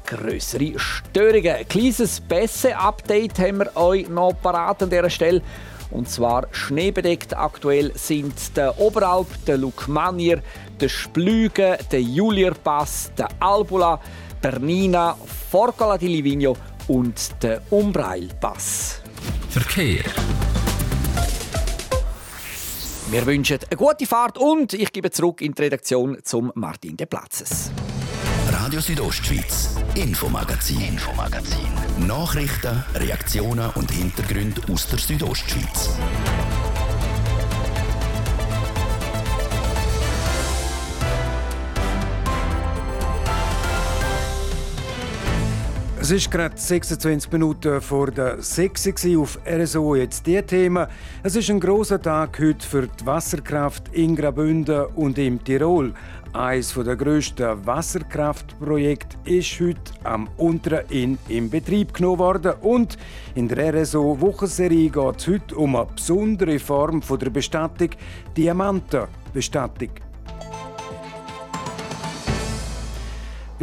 größere 0.06 0.78
Störungen. 0.78 1.54
Ein 1.54 1.68
kleines 1.68 2.20
Pässe-Update 2.22 3.38
haben 3.38 3.58
wir 3.58 3.76
euch 3.76 4.08
noch 4.08 4.32
parat 4.40 4.82
an 4.82 4.90
dieser 4.90 5.10
Stelle. 5.10 5.42
Und 5.90 6.08
zwar 6.08 6.46
schneebedeckt 6.50 7.36
aktuell 7.36 7.92
sind 7.94 8.56
der 8.56 8.80
Oberalp, 8.80 9.28
der 9.46 9.58
Lukmanier, 9.58 10.42
der 10.80 10.88
Splüge, 10.88 11.78
der 11.92 12.00
Julierpass, 12.00 13.12
der 13.18 13.28
Albula, 13.38 14.00
Bernina, 14.40 15.14
Forcola 15.50 15.98
di 15.98 16.08
Livigno 16.08 16.56
und 16.88 17.42
der 17.42 17.60
Umbrailpass. 17.70 19.02
Verkehr. 19.50 20.04
Wir 23.14 23.24
wünschen 23.26 23.60
eine 23.70 23.76
gute 23.76 24.06
Fahrt 24.06 24.38
und 24.38 24.72
ich 24.72 24.90
gebe 24.92 25.08
zurück 25.08 25.40
in 25.40 25.52
die 25.52 25.62
Redaktion 25.62 26.18
zum 26.24 26.50
Martin 26.56 26.96
de 26.96 27.06
Platzes. 27.06 27.70
Radio 28.50 28.80
Südostschweiz, 28.80 29.76
Infomagazin, 29.94 30.80
Infomagazin. 30.80 31.68
Nachrichten, 32.08 32.82
Reaktionen 32.96 33.70
und 33.76 33.92
Hintergründe 33.92 34.62
aus 34.68 34.88
der 34.88 34.98
Südostschweiz. 34.98 35.90
Es 46.04 46.10
ist 46.10 46.30
gerade 46.30 46.54
26 46.54 47.32
Minuten 47.32 47.80
vor 47.80 48.10
der 48.10 48.42
6 48.42 49.06
auf 49.16 49.38
RSO. 49.46 49.94
Jetzt 49.94 50.26
die 50.26 50.42
Themen. 50.42 50.86
Es 51.22 51.34
ist 51.34 51.48
ein 51.48 51.58
großer 51.58 51.98
Tag 51.98 52.38
heute 52.40 52.68
für 52.68 52.86
die 52.86 53.06
Wasserkraft 53.06 53.88
in 53.94 54.14
Graubünden 54.14 54.84
und 54.96 55.16
im 55.16 55.42
Tirol. 55.42 55.94
Eines 56.34 56.74
der 56.74 56.96
grössten 56.96 57.64
Wasserkraftprojekte 57.64 59.16
ist 59.24 59.58
heute 59.60 59.80
am 60.02 60.28
Unteren 60.36 60.86
Inn 60.90 61.18
in 61.28 61.48
Betrieb 61.48 61.94
genommen 61.94 62.18
worden. 62.18 62.52
Und 62.60 62.98
in 63.34 63.48
der 63.48 63.72
RSO-Wochenserie 63.72 64.90
geht 64.90 65.20
es 65.20 65.26
heute 65.26 65.56
um 65.56 65.74
eine 65.74 65.86
besondere 65.86 66.58
Form 66.58 67.00
der 67.00 67.30
Bestattung, 67.30 67.88
Diamantenbestattung. 68.36 69.88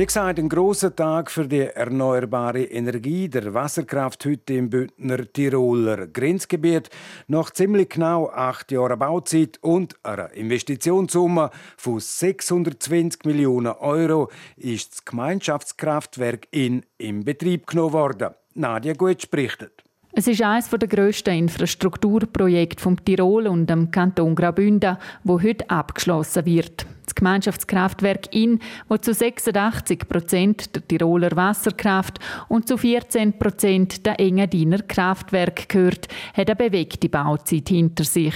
Wie 0.02 0.08
gesagt, 0.08 0.40
ein 0.40 0.50
großer 0.50 0.96
Tag 0.96 1.30
für 1.30 1.48
die 1.48 1.60
erneuerbare 1.60 2.64
Energie 2.64 3.30
der 3.30 3.54
Wasserkraft 3.54 4.26
heute 4.26 4.56
im 4.56 4.68
Bündner 4.68 5.32
Tiroler 5.32 6.08
Grenzgebiet. 6.08 6.90
Nach 7.28 7.52
ziemlich 7.52 7.90
genau 7.90 8.28
acht 8.30 8.72
Jahren 8.72 8.98
Bauzeit 8.98 9.60
und 9.62 9.96
einer 10.02 10.34
Investitionssumme 10.34 11.52
von 11.78 12.00
620 12.00 13.26
Millionen 13.26 13.74
Euro 13.74 14.32
ist 14.58 14.92
das 14.92 15.06
Gemeinschaftskraftwerk 15.06 16.48
in 16.50 16.84
im 16.98 17.24
Betrieb 17.24 17.68
genommen 17.68 17.94
worden. 17.94 18.32
Nadia 18.56 18.94
Gutsch 18.94 19.30
berichtet. 19.30 19.84
Es 20.14 20.28
ist 20.28 20.42
eines 20.42 20.70
der 20.70 20.90
grössten 20.90 21.34
Infrastrukturprojekte 21.34 22.84
vom 22.84 23.04
Tirol 23.04 23.48
und 23.48 23.70
dem 23.70 23.92
Kanton 23.92 24.36
Graubünden, 24.36 24.98
wo 25.24 25.42
heute 25.42 25.70
abgeschlossen 25.70 26.46
wird. 26.46 26.86
Das 27.06 27.16
Gemeinschaftskraftwerk 27.16 28.36
Inn, 28.36 28.60
wo 28.90 28.98
zu 28.98 29.14
86 29.14 30.10
Prozent 30.10 30.76
der 30.76 30.86
Tiroler 30.86 31.34
Wasserkraft 31.38 32.20
und 32.50 32.68
zu 32.68 32.78
14 32.78 33.40
Prozent 33.40 34.06
der 34.06 34.20
Engadiner 34.20 34.82
Kraftwerk 34.82 35.70
gehört, 35.70 36.10
hat 36.34 36.50
eine 36.50 36.56
bewegte 36.58 37.08
Bauzeit 37.08 37.70
hinter 37.70 38.04
sich. 38.04 38.36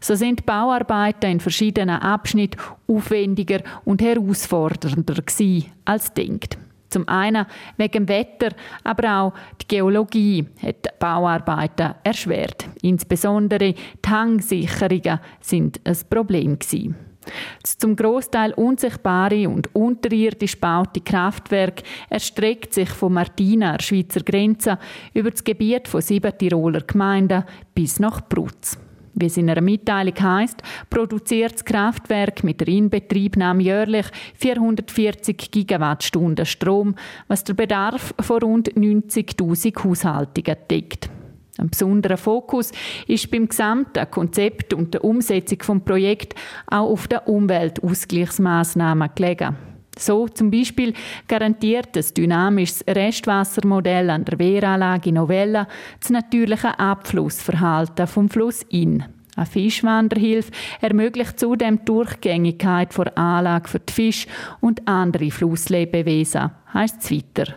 So 0.00 0.14
sind 0.14 0.46
Bauarbeiten 0.46 1.32
in 1.32 1.40
verschiedenen 1.40 2.00
Abschnitten 2.00 2.60
aufwendiger 2.86 3.60
und 3.84 4.02
herausfordernder 4.02 5.16
als 5.84 6.14
denkt. 6.14 6.58
Zum 6.88 7.08
einen 7.08 7.46
wegen 7.76 8.06
dem 8.06 8.08
Wetter, 8.08 8.48
aber 8.84 9.20
auch 9.20 9.32
die 9.60 9.68
Geologie 9.68 10.46
hat 10.62 10.84
die 10.84 10.90
Bauarbeiten 10.98 11.94
erschwert. 12.02 12.66
Insbesondere 12.82 13.74
die 13.74 14.08
Hangsicherungen 14.08 15.20
sind 15.40 15.80
ein 15.84 15.96
Problem 16.08 16.58
gewesen. 16.58 16.96
Das 17.62 17.76
zum 17.76 17.94
Großteil 17.94 18.52
unsichtbare 18.54 19.48
und 19.48 19.74
unterirdisch 19.74 20.54
gebaute 20.54 21.00
Kraftwerk 21.00 21.82
erstreckt 22.08 22.72
sich 22.72 22.88
von 22.88 23.12
Martina, 23.12 23.76
der 23.76 23.84
Schweizer 23.84 24.20
Grenze, 24.20 24.78
über 25.12 25.30
das 25.30 25.44
Gebiet 25.44 25.88
von 25.88 26.00
sieben 26.00 26.36
Tiroler 26.36 26.80
Gemeinden 26.80 27.44
bis 27.74 28.00
nach 28.00 28.22
Brutz. 28.28 28.78
Wie 29.20 29.26
es 29.26 29.36
in 29.36 29.50
einer 29.50 29.60
Mitteilung 29.60 30.14
heißt, 30.20 30.62
produziert 30.90 31.54
das 31.54 31.64
Kraftwerk 31.64 32.44
mit 32.44 32.60
der 32.60 32.68
Inbetriebnahme 32.68 33.62
jährlich 33.62 34.06
440 34.34 35.50
Gigawattstunden 35.50 36.46
Strom, 36.46 36.94
was 37.26 37.44
der 37.44 37.54
Bedarf 37.54 38.14
von 38.20 38.42
rund 38.42 38.72
90.000 38.74 39.84
Haushaltungen 39.84 40.56
deckt. 40.70 41.10
Ein 41.58 41.70
besonderer 41.70 42.16
Fokus 42.16 42.70
ist 43.08 43.30
beim 43.30 43.48
gesamten 43.48 44.08
Konzept 44.10 44.72
und 44.74 44.94
der 44.94 45.02
Umsetzung 45.02 45.58
des 45.58 45.84
Projekts 45.84 46.36
auch 46.68 46.90
auf 46.90 47.08
den 47.08 47.18
Umweltausgleichsmaßnahmen 47.26 49.10
gelegen. 49.16 49.56
So 49.98 50.28
zum 50.28 50.50
Beispiel 50.50 50.94
garantiert 51.26 51.88
das 51.92 52.14
dynamisches 52.14 52.84
Restwassermodell 52.86 54.10
an 54.10 54.24
der 54.24 54.38
Wehranlage 54.38 55.12
Novella 55.12 55.66
das 56.00 56.10
natürliche 56.10 56.78
Abflussverhalten 56.78 58.06
vom 58.06 58.28
Fluss 58.28 58.62
Inn. 58.70 59.04
Eine 59.36 59.46
Fischwanderhilfe 59.46 60.50
ermöglicht 60.80 61.38
zudem 61.38 61.78
die 61.78 61.84
Durchgängigkeit 61.84 62.96
der 62.96 63.16
Anlage 63.16 63.68
für 63.68 63.78
die 63.78 63.92
Fische 63.92 64.28
und 64.60 64.86
andere 64.88 65.30
Flusslebewesen, 65.30 66.50
heisst 66.72 67.02
es 67.02 67.10
weiter. 67.12 67.54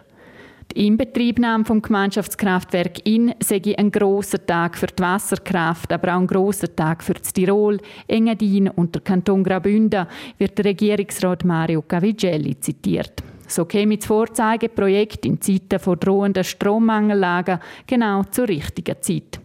Die 0.75 0.87
Inbetriebnahme 0.87 1.65
vom 1.65 1.81
Gemeinschaftskraftwerk 1.81 3.05
Inn 3.05 3.33
sei 3.43 3.61
ein 3.77 3.91
grosser 3.91 4.45
Tag 4.45 4.77
für 4.77 4.87
die 4.87 5.03
Wasserkraft, 5.03 5.91
aber 5.91 6.15
auch 6.15 6.19
ein 6.19 6.27
grosser 6.27 6.73
Tag 6.73 7.03
für 7.03 7.13
das 7.13 7.33
Tirol, 7.33 7.77
Engadin 8.07 8.69
und 8.69 8.95
der 8.95 9.01
Kanton 9.01 9.43
Graubünden, 9.43 10.07
wird 10.37 10.57
der 10.57 10.65
Regierungsrat 10.65 11.43
Mario 11.43 11.81
Cavigelli 11.81 12.57
zitiert. 12.57 13.21
So 13.47 13.65
käme 13.65 13.97
das 13.97 14.05
Vorzeigeprojekt 14.05 15.25
in 15.25 15.41
Zeiten 15.41 15.77
von 15.77 15.99
drohenden 15.99 16.45
Strommangellagen 16.45 17.59
genau 17.85 18.23
zur 18.23 18.47
richtigen 18.47 18.95
Zeit. 19.01 19.41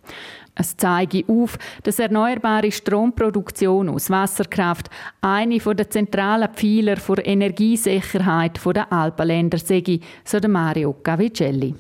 Es 0.59 0.77
zeige 0.77 1.23
auf, 1.29 1.59
dass 1.83 1.99
erneuerbare 1.99 2.73
Stromproduktion 2.73 3.91
aus 3.91 4.09
Wasserkraft 4.09 4.89
eine 5.21 5.59
der 5.59 5.91
zentralen 5.91 6.49
Pfeiler 6.55 6.97
der 6.97 7.27
Energiesicherheit 7.27 8.59
der 8.65 8.91
Alpenländer 8.91 9.59
sei, 9.59 10.01
so 10.25 10.39
Mario 10.49 10.95
Cavicelli. 10.95 11.75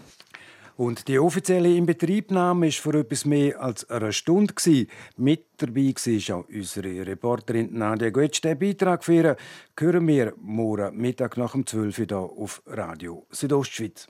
Und 0.76 1.08
die 1.08 1.18
offizielle 1.18 1.74
Inbetriebnahme 1.74 2.66
war 2.66 2.72
vor 2.72 2.94
etwas 2.96 3.24
mehr 3.24 3.58
als 3.62 3.88
einer 3.88 4.12
Stunde. 4.12 4.52
Mit 5.16 5.46
dabei 5.56 5.94
war 5.94 6.36
auch 6.36 6.48
unsere 6.50 7.06
Reporterin 7.06 7.70
Nadia 7.72 8.10
Goetsch. 8.10 8.42
Den 8.42 8.58
Beitrag 8.58 9.02
für 9.02 9.36
hören 9.78 10.06
wir 10.06 10.34
morgen 10.36 10.94
Mittag 10.98 11.38
nach 11.38 11.52
dem 11.52 11.66
12 11.66 11.98
Uhr 11.98 12.06
hier 12.06 12.18
auf 12.18 12.62
Radio 12.66 13.26
Südostschweiz. 13.30 14.06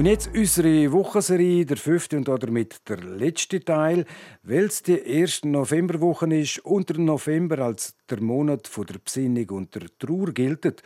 Und 0.00 0.06
jetzt 0.06 0.30
unsere 0.34 0.92
Wochenserie, 0.92 1.66
der 1.66 1.76
fünfte 1.76 2.16
und 2.16 2.26
damit 2.26 2.88
der 2.88 3.02
letzte 3.02 3.62
Teil. 3.62 4.06
Weil 4.42 4.64
es 4.64 4.82
die 4.82 4.98
erste 4.98 5.46
Novemberwoche 5.46 6.34
ist 6.34 6.60
und 6.60 6.88
der 6.88 6.96
November 6.96 7.58
als 7.58 7.98
der 8.08 8.22
Monat 8.22 8.70
der 8.74 8.98
Besinnung 8.98 9.50
und 9.50 9.74
der 9.74 9.88
Trauer 9.98 10.32
gilt, 10.32 10.62
geht 10.62 10.82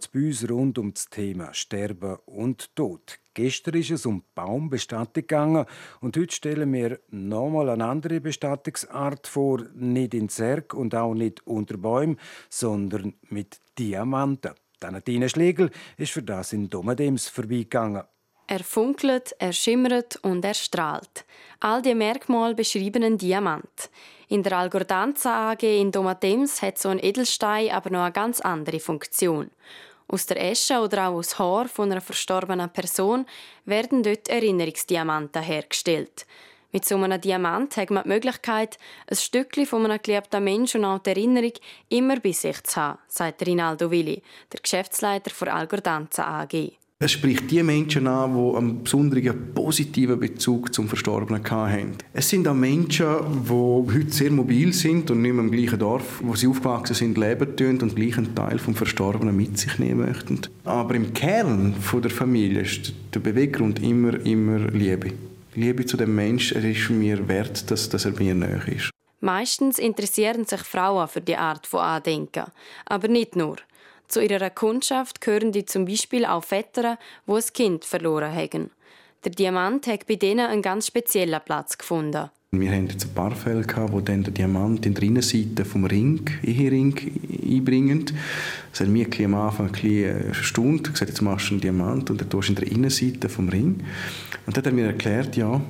es 0.00 0.08
bei 0.08 0.18
uns 0.18 0.50
rund 0.50 0.76
um 0.76 0.92
das 0.92 1.08
Thema 1.08 1.54
Sterben 1.54 2.16
und 2.26 2.74
Tod. 2.74 3.20
Gestern 3.32 3.76
ist 3.76 3.92
es 3.92 4.06
um 4.06 4.24
Baumbestattung 4.34 5.12
gegangen 5.12 5.64
und 6.00 6.16
heute 6.16 6.34
stellen 6.34 6.72
wir 6.72 6.98
nochmal 7.10 7.68
eine 7.68 7.84
andere 7.84 8.20
Bestattungsart 8.20 9.28
vor, 9.28 9.62
nicht 9.76 10.14
in 10.14 10.28
Zerg 10.28 10.74
und 10.74 10.96
auch 10.96 11.14
nicht 11.14 11.46
unter 11.46 11.76
Bäumen, 11.76 12.18
sondern 12.50 13.14
mit 13.28 13.60
Diamanten. 13.78 14.54
Danatine 14.80 15.28
Schlegel 15.28 15.70
ist 15.96 16.10
für 16.10 16.24
das 16.24 16.52
in 16.52 16.68
Domadems 16.68 17.28
vorbeigegangen. 17.28 18.02
Er 18.50 18.64
funkelt, 18.64 19.34
er 19.38 19.52
schimmert 19.52 20.16
und 20.22 20.42
er 20.42 20.54
strahlt. 20.54 21.26
All 21.60 21.82
die 21.82 21.94
Merkmale 21.94 22.54
beschreiben 22.54 23.04
einen 23.04 23.18
Diamant. 23.18 23.90
In 24.28 24.42
der 24.42 24.56
Algordanza 24.56 25.50
AG 25.50 25.64
in 25.64 25.92
Domatems 25.92 26.62
hat 26.62 26.78
so 26.78 26.88
ein 26.88 26.98
Edelstein 26.98 27.70
aber 27.70 27.90
noch 27.90 28.04
eine 28.04 28.12
ganz 28.12 28.40
andere 28.40 28.80
Funktion. 28.80 29.50
Aus 30.06 30.24
der 30.24 30.42
Esche 30.42 30.80
oder 30.80 31.08
auch 31.08 31.16
aus 31.16 31.38
Haar 31.38 31.68
von 31.68 31.92
einer 31.92 32.00
verstorbenen 32.00 32.70
Person 32.70 33.26
werden 33.66 34.02
dort 34.02 34.28
Erinnerungsdiamanten 34.28 35.42
hergestellt. 35.42 36.24
Mit 36.72 36.86
so 36.86 36.96
einem 36.96 37.20
Diamant 37.20 37.76
hat 37.76 37.90
man 37.90 38.04
die 38.04 38.08
Möglichkeit, 38.08 38.78
ein 39.08 39.16
Stückchen 39.16 39.66
von 39.66 39.84
einem 39.84 40.00
geliebten 40.02 40.42
Menschen 40.42 40.86
und 40.86 40.90
auch 40.90 41.02
die 41.02 41.10
Erinnerung 41.10 41.52
immer 41.90 42.18
bei 42.18 42.32
sich 42.32 42.62
zu 42.62 42.80
haben, 42.80 42.98
sagt 43.08 43.46
Rinaldo 43.46 43.90
Willi, 43.90 44.22
der 44.50 44.60
Geschäftsleiter 44.60 45.32
der 45.38 45.54
Algordanza 45.54 46.24
AG. 46.24 46.78
Es 47.00 47.12
spricht 47.12 47.48
die 47.52 47.62
Menschen 47.62 48.08
an, 48.08 48.34
die 48.34 48.56
einen 48.56 48.82
besonderen 48.82 49.54
positiven 49.54 50.18
Bezug 50.18 50.74
zum 50.74 50.88
Verstorbenen 50.88 51.48
haben. 51.48 51.92
Es 52.12 52.28
sind 52.28 52.48
auch 52.48 52.54
Menschen, 52.54 53.06
die 53.44 53.52
heute 53.52 54.10
sehr 54.10 54.32
mobil 54.32 54.72
sind 54.72 55.08
und 55.12 55.22
nicht 55.22 55.32
mehr 55.32 55.44
im 55.44 55.52
gleichen 55.52 55.78
Dorf, 55.78 56.18
wo 56.20 56.34
sie 56.34 56.48
aufgewachsen 56.48 56.96
sind, 56.96 57.16
leben 57.16 57.54
tun 57.56 57.80
und 57.82 57.94
gleich 57.94 58.18
einen 58.18 58.34
Teil 58.34 58.58
vom 58.58 58.74
Verstorbenen 58.74 59.36
mit 59.36 59.56
sich 59.56 59.78
nehmen 59.78 60.06
möchten. 60.06 60.40
Aber 60.64 60.96
im 60.96 61.14
Kern 61.14 61.72
der 62.02 62.10
Familie 62.10 62.62
ist 62.62 62.92
der 63.14 63.20
Beweggrund 63.20 63.80
immer, 63.80 64.18
immer 64.26 64.58
Liebe. 64.58 65.12
Liebe 65.54 65.86
zu 65.86 65.96
dem 65.96 66.16
Menschen, 66.16 66.56
er 66.56 66.68
ist 66.68 66.90
mir 66.90 67.28
wert, 67.28 67.70
dass, 67.70 67.88
dass 67.88 68.06
er 68.06 68.18
mir 68.18 68.34
näher 68.34 68.66
ist. 68.66 68.90
Meistens 69.20 69.78
interessieren 69.78 70.46
sich 70.46 70.62
Frauen 70.62 71.06
für 71.06 71.20
die 71.20 71.36
Art 71.36 71.64
von 71.64 71.78
Andenken. 71.78 72.46
Aber 72.86 73.06
nicht 73.06 73.36
nur. 73.36 73.56
Zu 74.08 74.22
ihrer 74.22 74.50
Kundschaft 74.50 75.20
gehören 75.20 75.52
die 75.52 75.66
zum 75.66 75.84
Beispiel 75.84 76.24
auch 76.24 76.42
Väter, 76.42 76.98
wo 77.26 77.36
ein 77.36 77.44
Kind 77.52 77.84
verloren 77.84 78.34
haben. 78.34 78.70
Der 79.24 79.32
Diamant 79.32 79.86
hat 79.86 80.06
bei 80.06 80.16
denen 80.16 80.46
einen 80.46 80.62
ganz 80.62 80.86
speziellen 80.86 81.40
Platz 81.44 81.76
gefunden. 81.76 82.30
Wir 82.50 82.70
hatten 82.70 82.86
jetzt 82.86 83.04
ein 83.04 83.12
paar 83.12 83.36
Fälle, 83.36 83.66
wo 83.90 84.00
dann 84.00 84.22
der 84.22 84.32
Diamant 84.32 84.86
in 84.86 84.94
der 84.94 85.02
Innenseite 85.02 85.66
vom 85.66 85.84
Ring, 85.84 86.22
Ehering, 86.42 86.96
einbringen. 87.46 88.06
Das 88.70 88.80
hat 88.80 88.88
mich 88.88 89.22
am 89.22 89.34
Anfang 89.34 89.66
ein 89.66 89.72
bisschen 89.72 90.32
gesagt, 90.32 91.10
jetzt 91.10 91.20
machst 91.20 91.50
du 91.50 91.54
einen 91.54 91.60
Diamant 91.60 92.08
und 92.08 92.18
dann 92.18 92.30
tust 92.30 92.48
in 92.48 92.54
der 92.54 92.66
Innenseite 92.66 93.28
vom 93.28 93.50
Ring. 93.50 93.84
Und 94.46 94.56
dann 94.56 94.64
hat 94.64 94.66
er 94.66 94.72
mir 94.72 94.86
erklärt, 94.86 95.36
ja, 95.36 95.60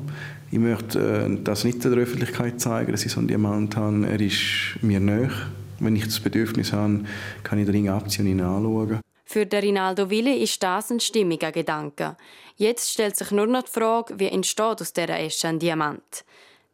ich 0.53 0.59
möchte 0.61 1.01
äh, 1.01 1.43
das 1.43 1.65
nicht 1.65 1.83
der 1.83 1.91
Öffentlichkeit 1.93 2.61
zeigen, 2.61 2.93
dass 2.93 3.05
ich 3.05 3.11
so 3.11 3.19
einen 3.19 3.27
Diamant 3.27 3.75
habe. 3.75 4.07
Er 4.07 4.21
ist 4.21 4.79
mir 4.81 5.01
näher 5.01 5.33
wenn 5.81 5.97
ich 5.97 6.05
das 6.05 6.21
Bedürfnis 6.21 6.73
habe, 6.73 7.05
kann 7.43 7.59
ich 7.59 7.67
den 7.67 7.75
Ring 7.75 7.89
abziehen 7.89 8.27
und 8.27 8.33
ihn 8.33 8.41
anschauen. 8.41 9.01
Für 9.25 9.45
den 9.45 9.61
Rinaldo 9.61 10.09
Willi 10.09 10.43
ist 10.43 10.63
das 10.63 10.91
ein 10.91 11.01
stimmiger 11.01 11.53
Gedanke. 11.53 12.17
Jetzt 12.57 12.93
stellt 12.93 13.15
sich 13.15 13.31
nur 13.31 13.47
noch 13.47 13.65
die 13.65 13.71
Frage, 13.71 14.19
wie 14.19 14.29
entsteht 14.29 14.81
aus 14.81 14.93
dieser 14.93 15.21
Esche 15.21 15.49
ein 15.49 15.59
Diamant. 15.59 16.25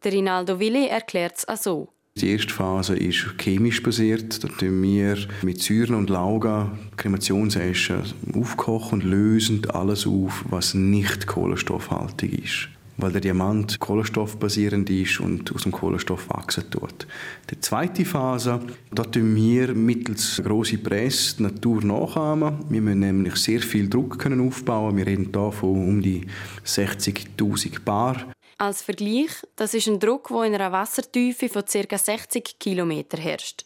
Der 0.03 0.13
Rinaldo 0.13 0.59
Willi 0.59 0.87
erklärt 0.87 1.37
es 1.37 1.47
auch 1.47 1.57
so. 1.57 1.89
Die 2.15 2.31
erste 2.31 2.53
Phase 2.53 2.95
ist 2.95 3.35
chemisch 3.39 3.83
basiert. 3.83 4.41
Da 4.41 4.47
tun 4.47 4.81
wir 4.81 5.17
mit 5.41 5.61
Säuren 5.61 5.95
und 5.95 6.09
Lauga 6.09 6.71
Kremationseschen 6.95 8.03
aufkochen 8.33 9.01
und 9.01 9.03
lösen 9.03 9.69
alles 9.69 10.07
auf, 10.07 10.45
was 10.47 10.73
nicht 10.73 11.27
kohlenstoffhaltig 11.27 12.41
ist 12.41 12.69
weil 12.97 13.11
der 13.11 13.21
Diamant 13.21 13.79
kohlenstoffbasierend 13.79 14.89
ist 14.89 15.19
und 15.19 15.53
aus 15.53 15.63
dem 15.63 15.71
Kohlenstoff 15.71 16.29
wachsen 16.29 16.69
tut. 16.69 17.07
Die 17.49 17.59
zweite 17.59 18.05
Phase, 18.05 18.59
da 18.91 19.03
tun 19.03 19.35
wir 19.35 19.73
mittels 19.73 20.41
große 20.43 20.77
Presse 20.77 21.37
die 21.37 21.43
Natur 21.43 21.83
nachahmen. 21.83 22.65
Wir 22.69 22.81
müssen 22.81 22.99
nämlich 22.99 23.35
sehr 23.35 23.61
viel 23.61 23.89
Druck 23.89 24.19
können 24.19 24.45
aufbauen. 24.45 24.97
Wir 24.97 25.05
reden 25.05 25.29
hier 25.33 25.51
von 25.51 25.69
um 25.69 26.01
die 26.01 26.25
60.000 26.65 27.81
Bar. 27.83 28.31
Als 28.57 28.81
Vergleich, 28.81 29.31
das 29.57 29.73
ist 29.73 29.87
ein 29.87 29.99
Druck, 29.99 30.29
der 30.29 30.43
in 30.43 30.55
einer 30.55 30.71
Wassertiefe 30.71 31.49
von 31.49 31.63
ca. 31.65 31.97
60 31.97 32.57
km 32.57 33.03
herrscht. 33.17 33.65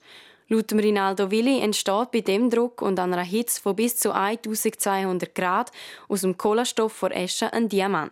Laut 0.51 0.73
Rinaldo 0.73 1.29
Willi 1.29 1.59
entsteht 1.59 2.09
bei 2.11 2.21
dem 2.21 2.49
Druck 2.49 2.81
und 2.81 2.99
einer 2.99 3.21
Hitze 3.21 3.61
von 3.61 3.75
bis 3.75 3.97
zu 3.97 4.11
1200 4.11 5.35
Grad 5.35 5.71
aus 6.07 6.21
dem 6.21 6.35
Kohlenstoff 6.35 6.91
vor 6.91 7.11
Esche 7.11 7.53
ein 7.53 7.69
Diamant. 7.69 8.11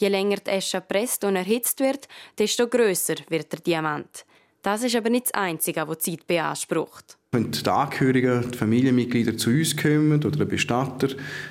Je 0.00 0.08
länger 0.08 0.38
die 0.38 0.52
Esche 0.52 0.80
presst 0.80 1.24
und 1.24 1.36
erhitzt 1.36 1.78
wird, 1.80 2.08
desto 2.38 2.66
größer 2.66 3.16
wird 3.28 3.52
der 3.52 3.60
Diamant. 3.60 4.24
Das 4.62 4.82
ist 4.82 4.96
aber 4.96 5.10
nicht 5.10 5.26
das 5.26 5.34
Einzige, 5.34 5.86
was 5.86 5.98
Zeit 5.98 6.26
beansprucht. 6.26 7.18
Wenn 7.32 7.50
die 7.50 7.68
Angehörigen, 7.68 8.50
die 8.50 8.56
Familienmitglieder 8.56 9.36
zu 9.36 9.50
uns 9.50 9.76
kommen 9.76 10.24
oder 10.24 10.38
der 10.38 10.46
Bestatter, 10.46 11.08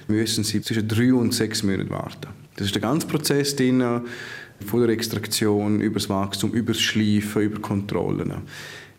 müssen 0.08 0.44
sie 0.44 0.64
zwischen 0.64 0.88
drei 0.88 1.14
und 1.14 1.32
sechs 1.32 1.62
Monaten 1.62 1.92
warten. 1.92 2.30
Das 2.56 2.66
ist 2.66 2.74
der 2.74 2.82
ganze 2.82 3.06
Prozess 3.06 3.56
drin, 3.56 3.84
von 4.66 4.82
der 4.82 4.90
Extraktion 4.90 5.80
über 5.80 6.00
das 6.00 6.10
Wachstum, 6.10 6.52
über 6.52 6.74
das 6.74 6.82
Schleifen, 6.82 7.44
über 7.44 7.62
Kontrollen. 7.62 8.34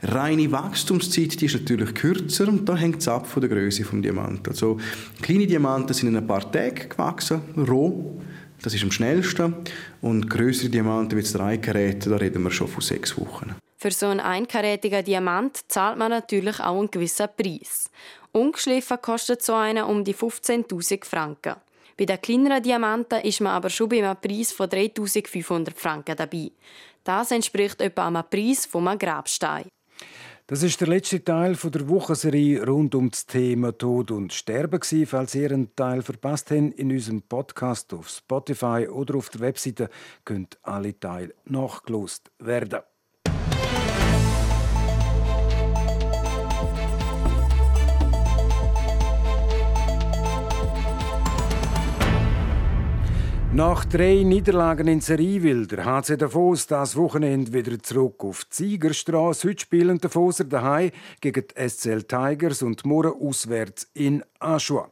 Reine 0.03 0.51
Wachstumszeit 0.53 1.41
die 1.41 1.47
ist 1.47 1.55
natürlich 1.55 1.93
kürzer 1.95 2.47
und 2.47 2.69
da 2.69 2.77
hängt 2.77 3.01
es 3.01 3.09
ab 3.09 3.27
von 3.27 3.41
der 3.41 3.51
Größe 3.51 3.83
des 3.83 4.01
Diamanten. 4.01 4.49
Also 4.49 4.79
kleine 5.21 5.49
Diamanten 5.49 5.93
sind 5.93 6.09
in 6.09 6.17
ein 6.17 6.27
paar 6.27 6.51
Tagen 6.53 6.89
gewachsen, 6.89 7.43
roh. 7.57 8.23
Das 8.63 8.75
ist 8.75 8.83
am 8.83 8.91
schnellsten. 8.91 9.55
Und 10.03 10.29
größere 10.29 10.69
Diamanten 10.69 11.17
wie 11.17 11.23
das 11.23 11.33
Dreikarät, 11.33 12.07
da 12.07 12.17
reden 12.17 12.43
wir 12.43 12.51
schon 12.51 12.69
von 12.69 12.83
sechs 12.83 13.17
Wochen. 13.19 13.57
Für 13.77 13.91
so 13.91 14.07
einen 14.07 14.21
einkarätigen 14.21 15.05
Diamant 15.05 15.61
zahlt 15.69 15.97
man 15.97 16.11
natürlich 16.11 16.61
auch 16.61 16.79
einen 16.79 16.91
gewissen 16.91 17.29
Preis. 17.35 17.91
Ungeschliffen 18.33 19.01
kostet 19.01 19.43
so 19.43 19.55
einer 19.55 19.89
um 19.89 20.05
die 20.05 20.15
15.000 20.15 21.05
Franken. 21.05 21.55
Bei 21.97 22.05
den 22.05 22.21
kleineren 22.21 22.63
Diamanten 22.63 23.21
ist 23.23 23.41
man 23.41 23.53
aber 23.53 23.71
schon 23.71 23.89
bei 23.89 23.99
einem 23.99 24.17
Preis 24.21 24.53
von 24.53 24.69
3.500 24.69 25.75
Franken 25.75 26.17
dabei. 26.17 26.51
Das 27.05 27.31
entspricht 27.31 27.81
etwa 27.81 28.07
einem 28.07 28.25
Preis 28.29 28.67
von 28.67 28.87
einem 28.87 28.99
Grabstein. 28.99 29.67
Das 30.51 30.65
ist 30.65 30.81
der 30.81 30.89
letzte 30.89 31.23
Teil 31.23 31.55
der 31.55 31.89
Wochenserie 31.89 32.67
rund 32.67 32.97
um 32.97 33.09
das 33.09 33.25
Thema 33.25 33.71
Tod 33.71 34.11
und 34.11 34.33
Sterben. 34.33 34.81
Falls 35.07 35.37
ihr 35.37 35.53
einen 35.53 35.77
Teil 35.77 36.03
verpasst 36.03 36.51
habt, 36.51 36.77
in 36.77 36.91
unserem 36.91 37.23
Podcast 37.23 37.95
auf 37.95 38.09
Spotify 38.09 38.89
oder 38.91 39.15
auf 39.15 39.29
der 39.29 39.43
Webseite 39.43 39.89
könnt 40.25 40.59
alle 40.63 40.99
Teile 40.99 41.35
nachgelost 41.45 42.33
werden. 42.41 42.81
Nach 53.53 53.85
drei 53.85 54.23
Niederlagen 54.23 54.87
in 54.87 55.01
Serie 55.01 55.43
will 55.43 55.67
der 55.67 55.85
HC 55.85 56.17
Davos 56.17 56.69
das 56.69 56.95
Wochenende 56.95 57.53
wieder 57.53 57.83
zurück 57.83 58.23
auf 58.23 58.45
die 58.45 58.55
Siegerstraße. 58.55 59.49
Heute 59.49 59.63
spielen 59.63 59.99
Davoser 59.99 60.45
daheim 60.45 60.93
gegen 61.21 61.45
die 61.49 61.69
SCL 61.69 62.05
Tigers 62.05 62.63
und 62.63 62.87
morgen 62.87 63.21
auswärts 63.21 63.91
in 63.93 64.23
Aschua. 64.39 64.89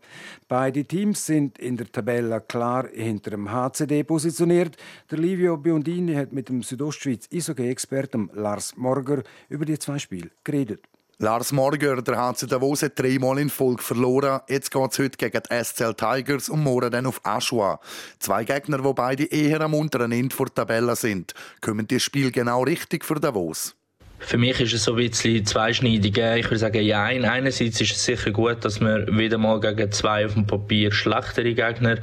Beide 0.48 0.84
Teams 0.84 1.24
sind 1.24 1.56
in 1.60 1.76
der 1.76 1.92
Tabelle 1.92 2.40
klar 2.40 2.88
hinter 2.92 3.30
dem 3.30 3.48
HCD 3.48 4.02
positioniert. 4.02 4.76
Der 5.08 5.18
Livio 5.18 5.56
Biondini 5.56 6.14
hat 6.14 6.32
mit 6.32 6.48
dem 6.48 6.64
Südostschweiz 6.64 7.28
Eishockey-Experten 7.32 8.28
Lars 8.34 8.76
Morger 8.76 9.22
über 9.48 9.66
die 9.66 9.78
zwei 9.78 10.00
Spiele 10.00 10.30
geredet. 10.42 10.80
Lars 11.20 11.50
Morger, 11.50 12.00
der 12.00 12.16
HC 12.16 12.46
Davos 12.46 12.82
hat 12.84 12.96
dreimal 12.96 13.40
in 13.40 13.50
Folge 13.50 13.82
verloren. 13.82 14.40
Jetzt 14.48 14.70
geht 14.70 14.92
es 14.92 14.98
heute 15.00 15.16
gegen 15.18 15.42
die 15.50 15.64
SCL 15.64 15.94
Tigers 15.94 16.48
und 16.48 16.62
morgen 16.62 16.92
dann 16.92 17.06
auf 17.06 17.20
Aschua. 17.24 17.80
Zwei 18.20 18.44
Gegner, 18.44 18.78
die 18.78 18.92
beide 18.94 19.24
eher 19.24 19.60
am 19.62 19.74
unteren 19.74 20.12
Ende 20.12 20.36
der 20.36 20.54
Tabelle 20.54 20.94
sind. 20.94 21.34
Kommen 21.60 21.88
die 21.88 21.98
Spiel 21.98 22.30
genau 22.30 22.62
richtig 22.62 23.04
für 23.04 23.16
Davos? 23.16 23.74
Für 24.20 24.38
mich 24.38 24.60
ist 24.60 24.72
es 24.74 24.84
so 24.84 24.92
ein 24.92 24.98
bisschen 24.98 25.44
zweischneidig. 25.44 26.16
Ich 26.16 26.44
würde 26.44 26.58
sagen, 26.58 26.82
ja, 26.82 27.02
einerseits 27.02 27.80
ist 27.80 27.96
es 27.96 28.04
sicher 28.04 28.30
gut, 28.30 28.64
dass 28.64 28.80
wir 28.80 29.08
wieder 29.08 29.38
mal 29.38 29.58
gegen 29.58 29.90
zwei 29.90 30.24
auf 30.24 30.34
dem 30.34 30.46
Papier 30.46 30.92
schlechtere 30.92 31.52
Gegner 31.52 31.98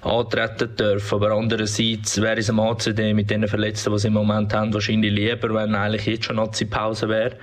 antreten 0.00 0.74
dürfen. 0.74 1.14
Aber 1.14 1.30
andererseits 1.30 2.20
wäre 2.20 2.40
es 2.40 2.50
am 2.50 2.58
ACD 2.58 3.14
mit 3.14 3.30
den 3.30 3.46
Verletzten, 3.46 3.92
die 3.92 3.98
sie 4.00 4.08
im 4.08 4.14
Moment 4.14 4.52
haben, 4.52 4.74
wahrscheinlich 4.74 5.12
lieber, 5.12 5.54
wenn 5.54 5.76
eigentlich 5.76 6.06
jetzt 6.06 6.24
schon 6.24 6.36
Nazi-Pause 6.36 7.08
wäre. 7.08 7.36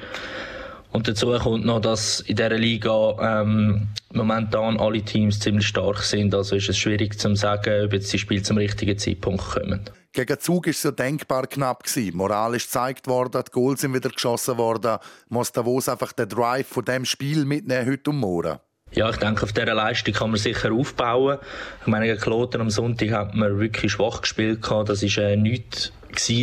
Und 0.95 1.09
dazu 1.09 1.37
kommt 1.37 1.65
noch, 1.65 1.81
dass 1.81 2.21
in 2.21 2.37
dieser 2.37 2.57
Liga 2.57 3.41
ähm, 3.41 3.89
momentan 4.13 4.79
alle 4.79 5.01
Teams 5.01 5.41
ziemlich 5.41 5.67
stark 5.67 6.01
sind. 6.01 6.33
Also 6.33 6.55
ist 6.55 6.69
es 6.69 6.77
schwierig 6.77 7.19
zu 7.19 7.35
sagen, 7.35 7.87
ob 7.87 7.91
jetzt 7.91 8.13
die 8.13 8.17
Spiele 8.17 8.41
zum 8.43 8.55
richtigen 8.55 8.97
Zeitpunkt 8.97 9.43
kommen. 9.43 9.81
Gegen 10.13 10.39
Zug 10.39 10.67
war 10.67 10.71
es 10.71 10.83
ja 10.83 10.91
denkbar 10.91 11.47
knapp. 11.47 11.83
Gewesen. 11.83 12.15
Moral 12.15 12.55
ist 12.55 12.67
gezeigt 12.67 13.07
worden, 13.07 13.43
die 13.45 13.51
Goals 13.51 13.81
sind 13.81 13.93
wieder 13.93 14.07
geschossen 14.09 14.57
worden. 14.57 14.99
Muss 15.27 15.51
Davos 15.51 15.89
einfach 15.89 16.13
den 16.13 16.29
Drive 16.29 16.67
von 16.67 16.85
dem 16.85 17.03
Spiel 17.03 17.43
mitnehmen 17.43 17.91
heute 17.91 18.11
und 18.11 18.17
morgen? 18.19 18.59
Ja, 18.93 19.09
ich 19.09 19.17
denke, 19.17 19.43
auf 19.43 19.51
dieser 19.51 19.73
Leistung 19.73 20.13
kann 20.13 20.29
man 20.29 20.39
sicher 20.39 20.71
aufbauen. 20.71 21.39
Ich 21.81 21.87
meine, 21.87 22.05
gegen 22.05 22.21
Kloten 22.21 22.61
am 22.61 22.69
Sonntag 22.69 23.11
hat 23.11 23.35
man 23.35 23.59
wirklich 23.59 23.91
schwach 23.91 24.21
gespielt. 24.21 24.59
Das 24.63 25.03
war 25.03 25.23
äh, 25.25 25.35
nichts 25.35 25.91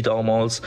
damals. 0.02 0.60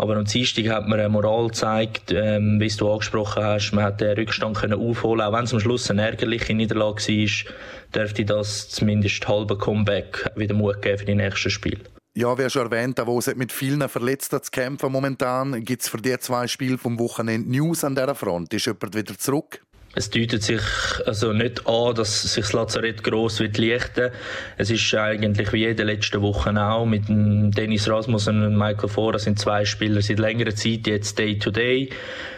Aber 0.00 0.16
am 0.16 0.24
Dienstag 0.24 0.66
hat 0.68 0.88
man 0.88 0.98
eine 0.98 1.10
Moral 1.10 1.48
gezeigt, 1.48 2.10
ähm, 2.10 2.58
wie 2.58 2.68
du 2.68 2.90
angesprochen 2.90 3.44
hast. 3.44 3.72
Man 3.72 3.84
hat 3.84 4.00
den 4.00 4.16
Rückstand 4.16 4.56
können 4.56 4.80
aufholen 4.80 5.20
Auch 5.20 5.34
wenn 5.34 5.44
es 5.44 5.52
am 5.52 5.60
Schluss 5.60 5.90
eine 5.90 6.06
ärgerliche 6.06 6.54
Niederlage 6.54 7.02
war, 7.06 7.52
dürfte 7.94 8.24
das 8.24 8.70
zumindest 8.70 9.28
halbe 9.28 9.58
Comeback 9.58 10.30
wieder 10.36 10.54
Mut 10.54 10.80
geben 10.80 10.96
für 10.96 11.04
die 11.04 11.14
nächsten 11.14 11.50
Spiele. 11.50 11.80
Ja, 12.14 12.38
wie 12.38 12.48
schon 12.48 12.72
erwähnt, 12.72 12.98
Davos 12.98 13.26
hat 13.26 13.36
mit 13.36 13.52
vielen 13.52 13.86
Verletzten 13.90 14.42
zu 14.42 14.50
kämpfen 14.50 14.90
momentan. 14.90 15.62
Gibt 15.66 15.82
es 15.82 15.90
für 15.90 15.98
die 15.98 16.18
zwei 16.18 16.46
Spiele 16.46 16.78
vom 16.78 16.98
Wochenende 16.98 17.50
News 17.50 17.84
an 17.84 17.94
dieser 17.94 18.14
Front? 18.14 18.54
Ist 18.54 18.64
jemand 18.64 18.94
wieder 18.96 19.18
zurück? 19.18 19.60
Es 19.92 20.08
deutet 20.08 20.44
sich 20.44 20.62
also 21.04 21.32
nicht 21.32 21.66
an, 21.66 21.94
dass 21.96 22.22
sich 22.22 22.44
das 22.44 22.52
Lazarett 22.52 23.02
gross 23.02 23.40
wird 23.40 23.58
lichten. 23.58 24.10
Es 24.56 24.70
ist 24.70 24.94
eigentlich 24.94 25.52
wie 25.52 25.66
jede 25.66 25.82
letzte 25.82 26.22
Woche 26.22 26.50
auch 26.64 26.86
mit 26.86 27.08
Dennis 27.08 27.88
Rasmussen 27.88 28.44
und 28.44 28.56
Michael 28.56 28.88
Fora 28.88 29.18
sind 29.18 29.40
zwei 29.40 29.64
Spieler 29.64 30.00
seit 30.00 30.20
längerer 30.20 30.54
Zeit 30.54 30.86
jetzt 30.86 31.18
Day 31.18 31.38
to 31.40 31.50
Day. 31.50 31.90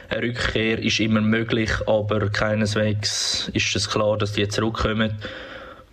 Eine 0.08 0.22
Rückkehr 0.22 0.78
ist 0.78 1.00
immer 1.00 1.20
möglich, 1.20 1.70
aber 1.86 2.30
keineswegs 2.30 3.50
ist 3.52 3.76
es 3.76 3.88
klar, 3.88 4.16
dass 4.16 4.32
die 4.32 4.48
zurückkommen. 4.48 5.18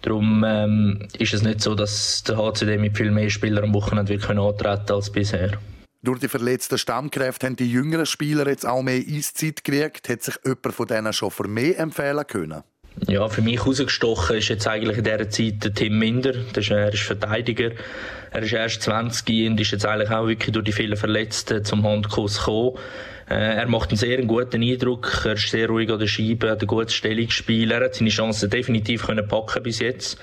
Darum 0.02 0.46
ähm, 0.48 1.08
ist 1.18 1.34
es 1.34 1.44
nicht 1.44 1.60
so, 1.60 1.76
dass 1.76 2.24
der 2.24 2.38
HCD 2.38 2.78
mit 2.78 2.96
viel 2.96 3.12
mehr 3.12 3.30
Spielern 3.30 3.66
am 3.66 3.74
Wochenende 3.74 4.14
antreten 4.14 4.94
als 4.94 5.10
bisher. 5.10 5.60
Durch 6.02 6.20
die 6.20 6.30
verletzten 6.30 6.78
Stammkräfte 6.78 7.46
haben 7.46 7.58
die 7.58 7.70
jüngeren 7.70 8.06
Spieler 8.06 8.48
jetzt 8.48 8.66
auch 8.66 8.82
mehr 8.82 9.02
Eiszeit 9.06 9.66
gekriegt. 9.66 10.08
Hat 10.08 10.24
sich 10.24 10.36
jemand 10.46 10.74
von 10.74 10.88
denen 10.88 11.12
schon 11.12 11.30
für 11.30 11.48
mehr 11.48 11.78
empfehlen 11.78 12.26
können? 12.26 12.64
Ja, 13.08 13.28
für 13.28 13.42
mich 13.42 13.66
rausgestochen 13.66 14.38
ist 14.38 14.48
jetzt 14.48 14.66
eigentlich 14.66 14.98
in 14.98 15.04
dieser 15.04 15.30
Zeit 15.30 15.64
der 15.64 15.74
Tim 15.74 16.00
Minder. 16.00 16.34
er 16.56 16.94
ist 16.94 17.04
Verteidiger. 17.04 17.72
Er 18.32 18.42
ist 18.42 18.54
erst 18.54 18.82
20 18.84 19.50
und 19.50 19.60
ist 19.60 19.72
jetzt 19.72 19.86
eigentlich 19.86 20.10
auch 20.10 20.28
wirklich 20.28 20.54
durch 20.54 20.66
die 20.66 20.72
vielen 20.72 20.96
Verletzten 20.96 21.66
zum 21.66 21.84
Handkuss 21.84 22.40
gekommen. 22.40 22.78
Äh, 23.30 23.58
er 23.58 23.68
macht 23.68 23.90
einen 23.90 23.98
sehr 23.98 24.22
guten 24.26 24.64
Eindruck. 24.64 25.24
Er 25.26 25.34
ist 25.34 25.50
sehr 25.50 25.68
ruhig 25.68 25.92
an 25.92 26.00
der 26.00 26.08
Scheibe, 26.08 26.50
hat 26.50 26.62
ein 26.62 26.68
gutes 26.68 26.94
Stellungsspiel. 26.94 27.72
Er 27.72 27.84
hat 27.84 27.96
seine 27.96 28.10
Chancen 28.10 28.50
definitiv 28.50 29.06
können 29.06 29.28
packen 29.28 29.64
bis 29.64 29.80
jetzt. 29.80 30.18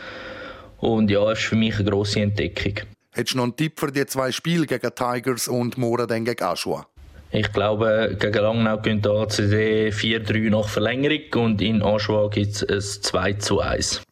Und 0.79 1.11
ja, 1.11 1.23
er 1.23 1.33
ist 1.33 1.43
für 1.43 1.57
mich 1.57 1.79
eine 1.79 1.91
grosse 1.91 2.21
Entdeckung. 2.21 2.87
Hättest 3.17 3.33
du 3.33 3.39
noch 3.39 3.45
einen 3.45 3.57
Tipp 3.57 3.81
für 3.81 3.91
die 3.91 4.05
zwei 4.05 4.31
Spiele 4.31 4.67
gegen 4.67 4.95
Tigers 4.95 5.49
und 5.49 5.79
morgen 5.79 6.07
dann 6.07 6.27
gegen 6.27 6.45
Aschua? 6.45 6.87
Ich 7.31 7.51
glaube, 7.51 8.15
gegen 8.21 8.43
Langnau 8.43 8.77
gehen 8.77 8.99
ACD 8.99 9.89
4-3 9.89 10.51
nach 10.51 10.69
Verlängerung 10.69 11.47
und 11.47 11.63
in 11.63 11.83
Aschua 11.83 12.29
gibt 12.29 12.63
es 12.63 12.99
ein 12.99 13.03
2 13.03 13.33
zu 13.33 13.61
1. 13.61 14.03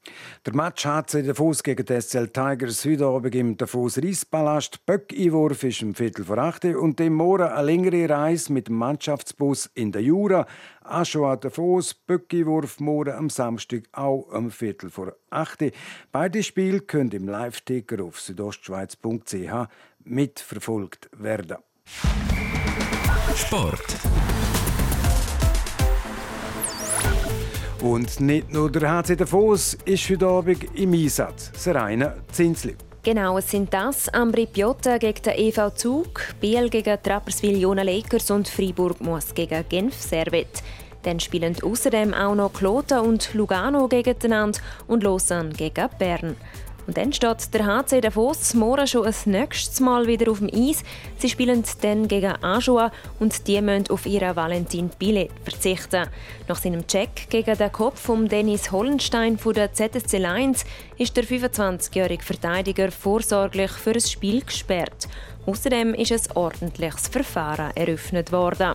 Der 0.46 0.54
Match 0.54 0.86
HC 0.86 1.22
Davos 1.22 1.62
gegen 1.62 1.84
die 1.84 2.00
SCL 2.00 2.28
Tigers 2.28 2.84
heute 2.84 3.04
Abend 3.04 3.34
im 3.34 3.56
Davos 3.56 3.98
Reispalast. 3.98 4.84
Böck-Einwurf 4.86 5.64
ist 5.64 5.82
um 5.82 5.94
Viertel 5.94 6.24
vor 6.24 6.38
acht 6.38 6.64
und 6.64 6.98
im 7.00 7.14
Morgen 7.14 7.44
eine 7.44 7.66
längere 7.66 8.08
Reise 8.08 8.52
mit 8.52 8.68
dem 8.68 8.76
Mannschaftsbus 8.76 9.70
in 9.74 9.92
der 9.92 10.02
Jura. 10.02 10.46
Aschua 10.84 11.36
Davos, 11.36 11.94
Böck-Einwurf 11.94 12.78
morgen 12.78 13.12
am 13.12 13.30
Samstag 13.30 13.84
auch 13.92 14.28
um 14.30 14.50
Viertel 14.50 14.90
vor 14.90 15.14
acht. 15.30 15.64
Beide 16.12 16.42
Spiele 16.42 16.80
können 16.80 17.10
im 17.12 17.26
Live-Ticker 17.26 18.04
auf 18.04 18.20
südostschweiz.ch 18.20 19.68
mitverfolgt 20.04 21.08
werden. 21.16 21.56
Sport. 23.34 23.96
Und 27.80 28.20
nicht 28.20 28.52
nur 28.52 28.70
der 28.70 28.90
HC 28.90 29.16
Davos 29.16 29.74
ist 29.86 30.08
heute 30.10 30.26
Abend 30.26 30.64
im 30.74 30.92
Einsatz. 30.92 31.50
Serena 31.54 32.14
Zinsli. 32.30 32.76
Genau, 33.04 33.36
es 33.36 33.50
sind 33.50 33.70
das 33.74 34.08
Ambri 34.08 34.46
Piotta 34.46 34.96
gegen 34.96 35.20
den 35.20 35.34
EV 35.34 35.74
Zug, 35.74 36.22
Biel 36.40 36.70
gegen 36.70 36.96
Trapperswil 37.02 37.60
Jona 37.60 37.82
Lakers 37.82 38.30
und 38.30 38.48
Freiburg 38.48 38.98
muss 39.02 39.34
gegen 39.34 39.62
Genf 39.68 40.00
Servet. 40.00 40.62
Dann 41.02 41.20
spielen 41.20 41.54
außerdem 41.62 42.14
auch 42.14 42.34
noch 42.34 42.54
Kloten 42.54 43.00
und 43.00 43.34
Lugano 43.34 43.88
gegeneinander 43.88 44.58
und 44.86 45.02
Lausanne 45.02 45.50
gegen 45.50 45.86
Bern. 45.98 46.36
Und 46.86 46.96
dann 46.96 47.12
steht 47.12 47.54
der 47.54 47.64
HC 47.64 48.00
Davos 48.00 48.54
morgen 48.54 48.86
schon 48.86 49.04
das 49.04 49.26
nächste 49.26 49.82
Mal 49.82 50.06
wieder 50.06 50.30
auf 50.30 50.38
dem 50.38 50.50
Eis. 50.52 50.82
Sie 51.18 51.28
spielen 51.28 51.64
dann 51.80 52.08
gegen 52.08 52.34
Ajoa 52.42 52.92
und 53.20 53.46
die 53.46 53.60
müssen 53.60 53.90
auf 53.90 54.04
ihren 54.06 54.36
Valentin 54.36 54.90
Billet 54.98 55.30
verzichten. 55.44 56.08
Nach 56.46 56.56
seinem 56.56 56.86
Check 56.86 57.28
gegen 57.30 57.56
den 57.56 57.72
Kopf 57.72 58.00
von 58.00 58.28
Dennis 58.28 58.70
Hollenstein 58.70 59.38
von 59.38 59.54
der 59.54 59.72
ZSC 59.72 60.18
Lions 60.18 60.64
ist 60.98 61.16
der 61.16 61.24
25-jährige 61.24 62.22
Verteidiger 62.22 62.90
vorsorglich 62.90 63.70
für 63.70 63.92
ein 63.92 64.00
Spiel 64.00 64.44
gesperrt. 64.44 65.08
Außerdem 65.46 65.94
ist 65.94 66.12
ein 66.12 66.36
ordentliches 66.36 67.08
Verfahren 67.08 67.74
eröffnet 67.76 68.30
worden. 68.32 68.74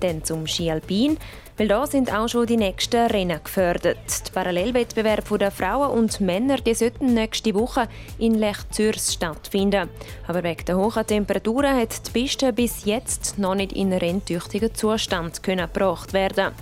Dann 0.00 0.24
zum 0.24 0.46
Ski 0.46 0.70
Alpin. 0.70 1.18
Weil 1.58 1.66
da 1.66 1.88
sind 1.88 2.14
auch 2.14 2.28
schon 2.28 2.46
die 2.46 2.56
nächsten 2.56 3.06
Rennen 3.06 3.40
gefördert. 3.42 4.28
Die 4.28 4.30
Parallelwettbewerbe 4.30 5.38
der 5.38 5.50
Frauen 5.50 5.90
und 5.90 6.20
Männer 6.20 6.58
die 6.58 6.72
sollten 6.72 7.14
nächste 7.14 7.52
Woche 7.52 7.88
in 8.16 8.34
Lech 8.34 8.58
Zürs 8.70 9.12
stattfinden. 9.14 9.90
Aber 10.28 10.44
wegen 10.44 10.64
der 10.66 10.76
hohen 10.76 11.04
Temperaturen 11.04 11.76
hat 11.76 12.06
die 12.06 12.10
Piste 12.12 12.52
bis 12.52 12.84
jetzt 12.84 13.38
noch 13.38 13.56
nicht 13.56 13.72
in 13.72 13.92
renntüchtigen 13.92 14.72
Zustand 14.72 15.42
gebracht 15.42 16.12
werden. 16.12 16.52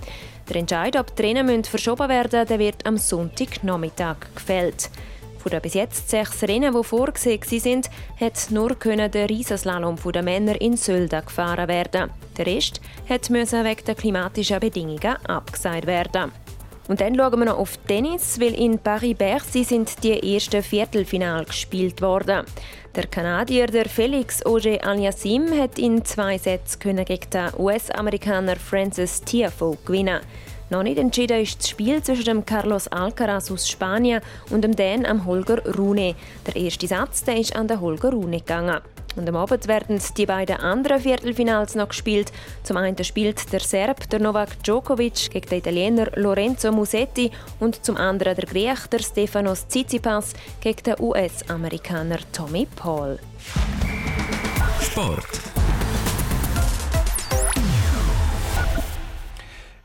Der 0.49 0.55
Entscheid, 0.55 0.97
ob 0.97 1.15
die 1.15 1.21
Rennen 1.21 1.63
verschoben 1.63 2.09
werden 2.09 2.39
müssen, 2.39 2.57
wird 2.59 2.83
am 2.87 2.97
Sonntagnachmittag 2.97 4.17
gefällt. 4.33 4.89
Von 5.47 5.51
den 5.51 5.61
bis 5.61 5.75
jetzt 5.75 6.09
sechs 6.09 6.43
Rennen, 6.43 6.73
die 6.73 6.83
vorgesehen 6.83 7.39
waren, 7.39 7.81
hat 8.19 8.51
nur 8.51 8.75
der 8.75 9.29
Riesenslalom 9.29 9.95
der 10.13 10.21
Männer 10.21 10.59
in 10.59 10.75
Sölden 10.75 11.25
gefahren 11.25 11.69
werden. 11.69 12.09
Der 12.37 12.45
Rest 12.45 12.81
musste 13.29 13.63
wegen 13.63 13.85
der 13.85 13.95
klimatischen 13.95 14.59
Bedingungen 14.59 15.15
abgesagt 15.25 15.87
werden. 15.87 16.33
Und 16.89 16.99
dann 16.99 17.15
schauen 17.15 17.39
wir 17.39 17.45
noch 17.45 17.59
auf 17.59 17.77
Tennis, 17.87 18.37
weil 18.41 18.55
in 18.55 18.77
Paris-Bercy 18.77 19.63
sind 19.63 20.03
die 20.03 20.35
ersten 20.35 20.61
Viertelfinale 20.61 21.45
gespielt 21.45 22.01
worden. 22.01 22.45
Der 22.93 23.07
Kanadier 23.07 23.67
der 23.67 23.87
Felix 23.87 24.45
Auger 24.45 24.85
Aliassime 24.85 25.61
hat 25.61 25.79
in 25.79 26.03
zwei 26.03 26.37
Sätzen 26.37 26.79
gegen 26.79 27.29
den 27.29 27.51
US-Amerikaner 27.57 28.57
Francis 28.57 29.21
Tiafoe 29.21 29.77
gewinnen. 29.85 30.19
Noch 30.69 30.83
nicht 30.83 30.97
entschieden 30.97 31.41
ist 31.41 31.59
das 31.59 31.69
Spiel 31.69 32.03
zwischen 32.03 32.25
dem 32.25 32.45
Carlos 32.45 32.89
Alcaraz 32.89 33.49
aus 33.51 33.69
Spanien 33.69 34.21
und 34.49 34.63
dem 34.63 34.75
Dan 34.75 35.05
am 35.05 35.25
Holger 35.25 35.63
Rune. 35.77 36.15
Der 36.45 36.57
erste 36.57 36.87
Satz 36.87 37.23
der 37.23 37.37
ist 37.37 37.55
an 37.55 37.69
den 37.69 37.79
Holger 37.79 38.11
Rune 38.11 38.39
gegangen. 38.39 38.81
Und 39.15 39.27
am 39.27 39.35
Abend 39.35 39.67
werden 39.67 39.99
die 40.15 40.25
beiden 40.25 40.57
anderen 40.57 41.01
Viertelfinals 41.01 41.73
noch 41.73 41.89
gespielt. 41.89 42.31
Zum 42.63 42.77
einen 42.77 43.03
spielt 43.03 43.51
der 43.51 43.61
Serb, 43.61 44.09
der 44.09 44.19
Novak 44.19 44.61
Djokovic, 44.61 45.31
gegen 45.31 45.49
den 45.49 45.59
Italiener 45.59 46.11
Lorenzo 46.15 46.71
Musetti 46.71 47.31
und 47.59 47.83
zum 47.83 47.97
anderen 47.97 48.35
der 48.35 48.45
Griech, 48.45 48.87
der 48.91 48.99
Stefanos 48.99 49.67
Tsitsipas, 49.67 50.33
gegen 50.61 50.83
den 50.83 50.95
US-Amerikaner 50.99 52.19
Tommy 52.31 52.67
Paul. 52.75 53.17
Sport. 54.81 55.46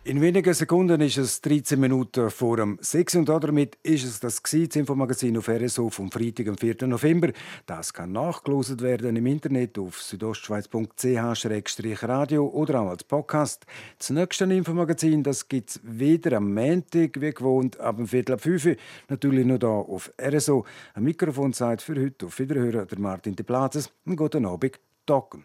In 0.05 0.21
wenigen 0.21 0.53
Sekunden 0.53 1.01
ist 1.01 1.17
es 1.17 1.41
13 1.43 1.79
Minuten 1.79 2.29
vor 2.29 2.57
dem 2.57 2.77
6 2.81 3.15
und 3.15 3.29
damit 3.29 3.79
ist 3.85 4.03
es 4.03 4.19
das 4.19 4.43
Infomagazin 4.53 5.39
auf 5.39 5.49
RSO 5.49 5.91
vom 5.91 6.11
Freitag, 6.11 6.49
am 6.49 6.59
4. 6.59 6.89
November. 6.89 7.29
Das 7.67 7.95
kann 7.95 8.11
nachgelost 8.11 8.83
werden 8.83 9.15
im 9.15 9.27
Internet 9.27 9.79
auf 9.79 10.03
südostschweiz.ch-radio 10.03 12.49
oder 12.49 12.81
auch 12.81 12.89
als 12.89 13.05
Podcast. 13.05 13.65
Das 13.97 14.11
nächste 14.11 14.47
Infomagazin 14.47 15.23
gibt 15.49 15.71
es 15.71 15.81
wieder 15.85 16.39
am 16.39 16.53
Montag, 16.53 17.21
wie 17.21 17.33
gewohnt, 17.33 17.79
ab 17.79 17.99
dem 17.99 18.09
Viertel 18.09 18.33
ab 18.33 18.41
5 18.41 18.67
Uhr. 18.67 18.75
Natürlich 19.09 19.47
nur 19.47 19.59
hier 19.59 19.69
auf 19.69 20.13
RSO. 20.21 20.67
Ein 20.95 21.05
Mikrofonzeit 21.05 21.81
für 21.81 21.95
heute. 21.95 22.27
Auf 22.27 22.41
Wiederhören, 22.41 22.89
der 22.89 22.99
Martin 22.99 23.37
de 23.37 23.47
Plazes. 23.47 23.93
Einen 24.05 24.17
guten 24.17 24.47
Abend. 24.47 24.81
Talken. 25.07 25.45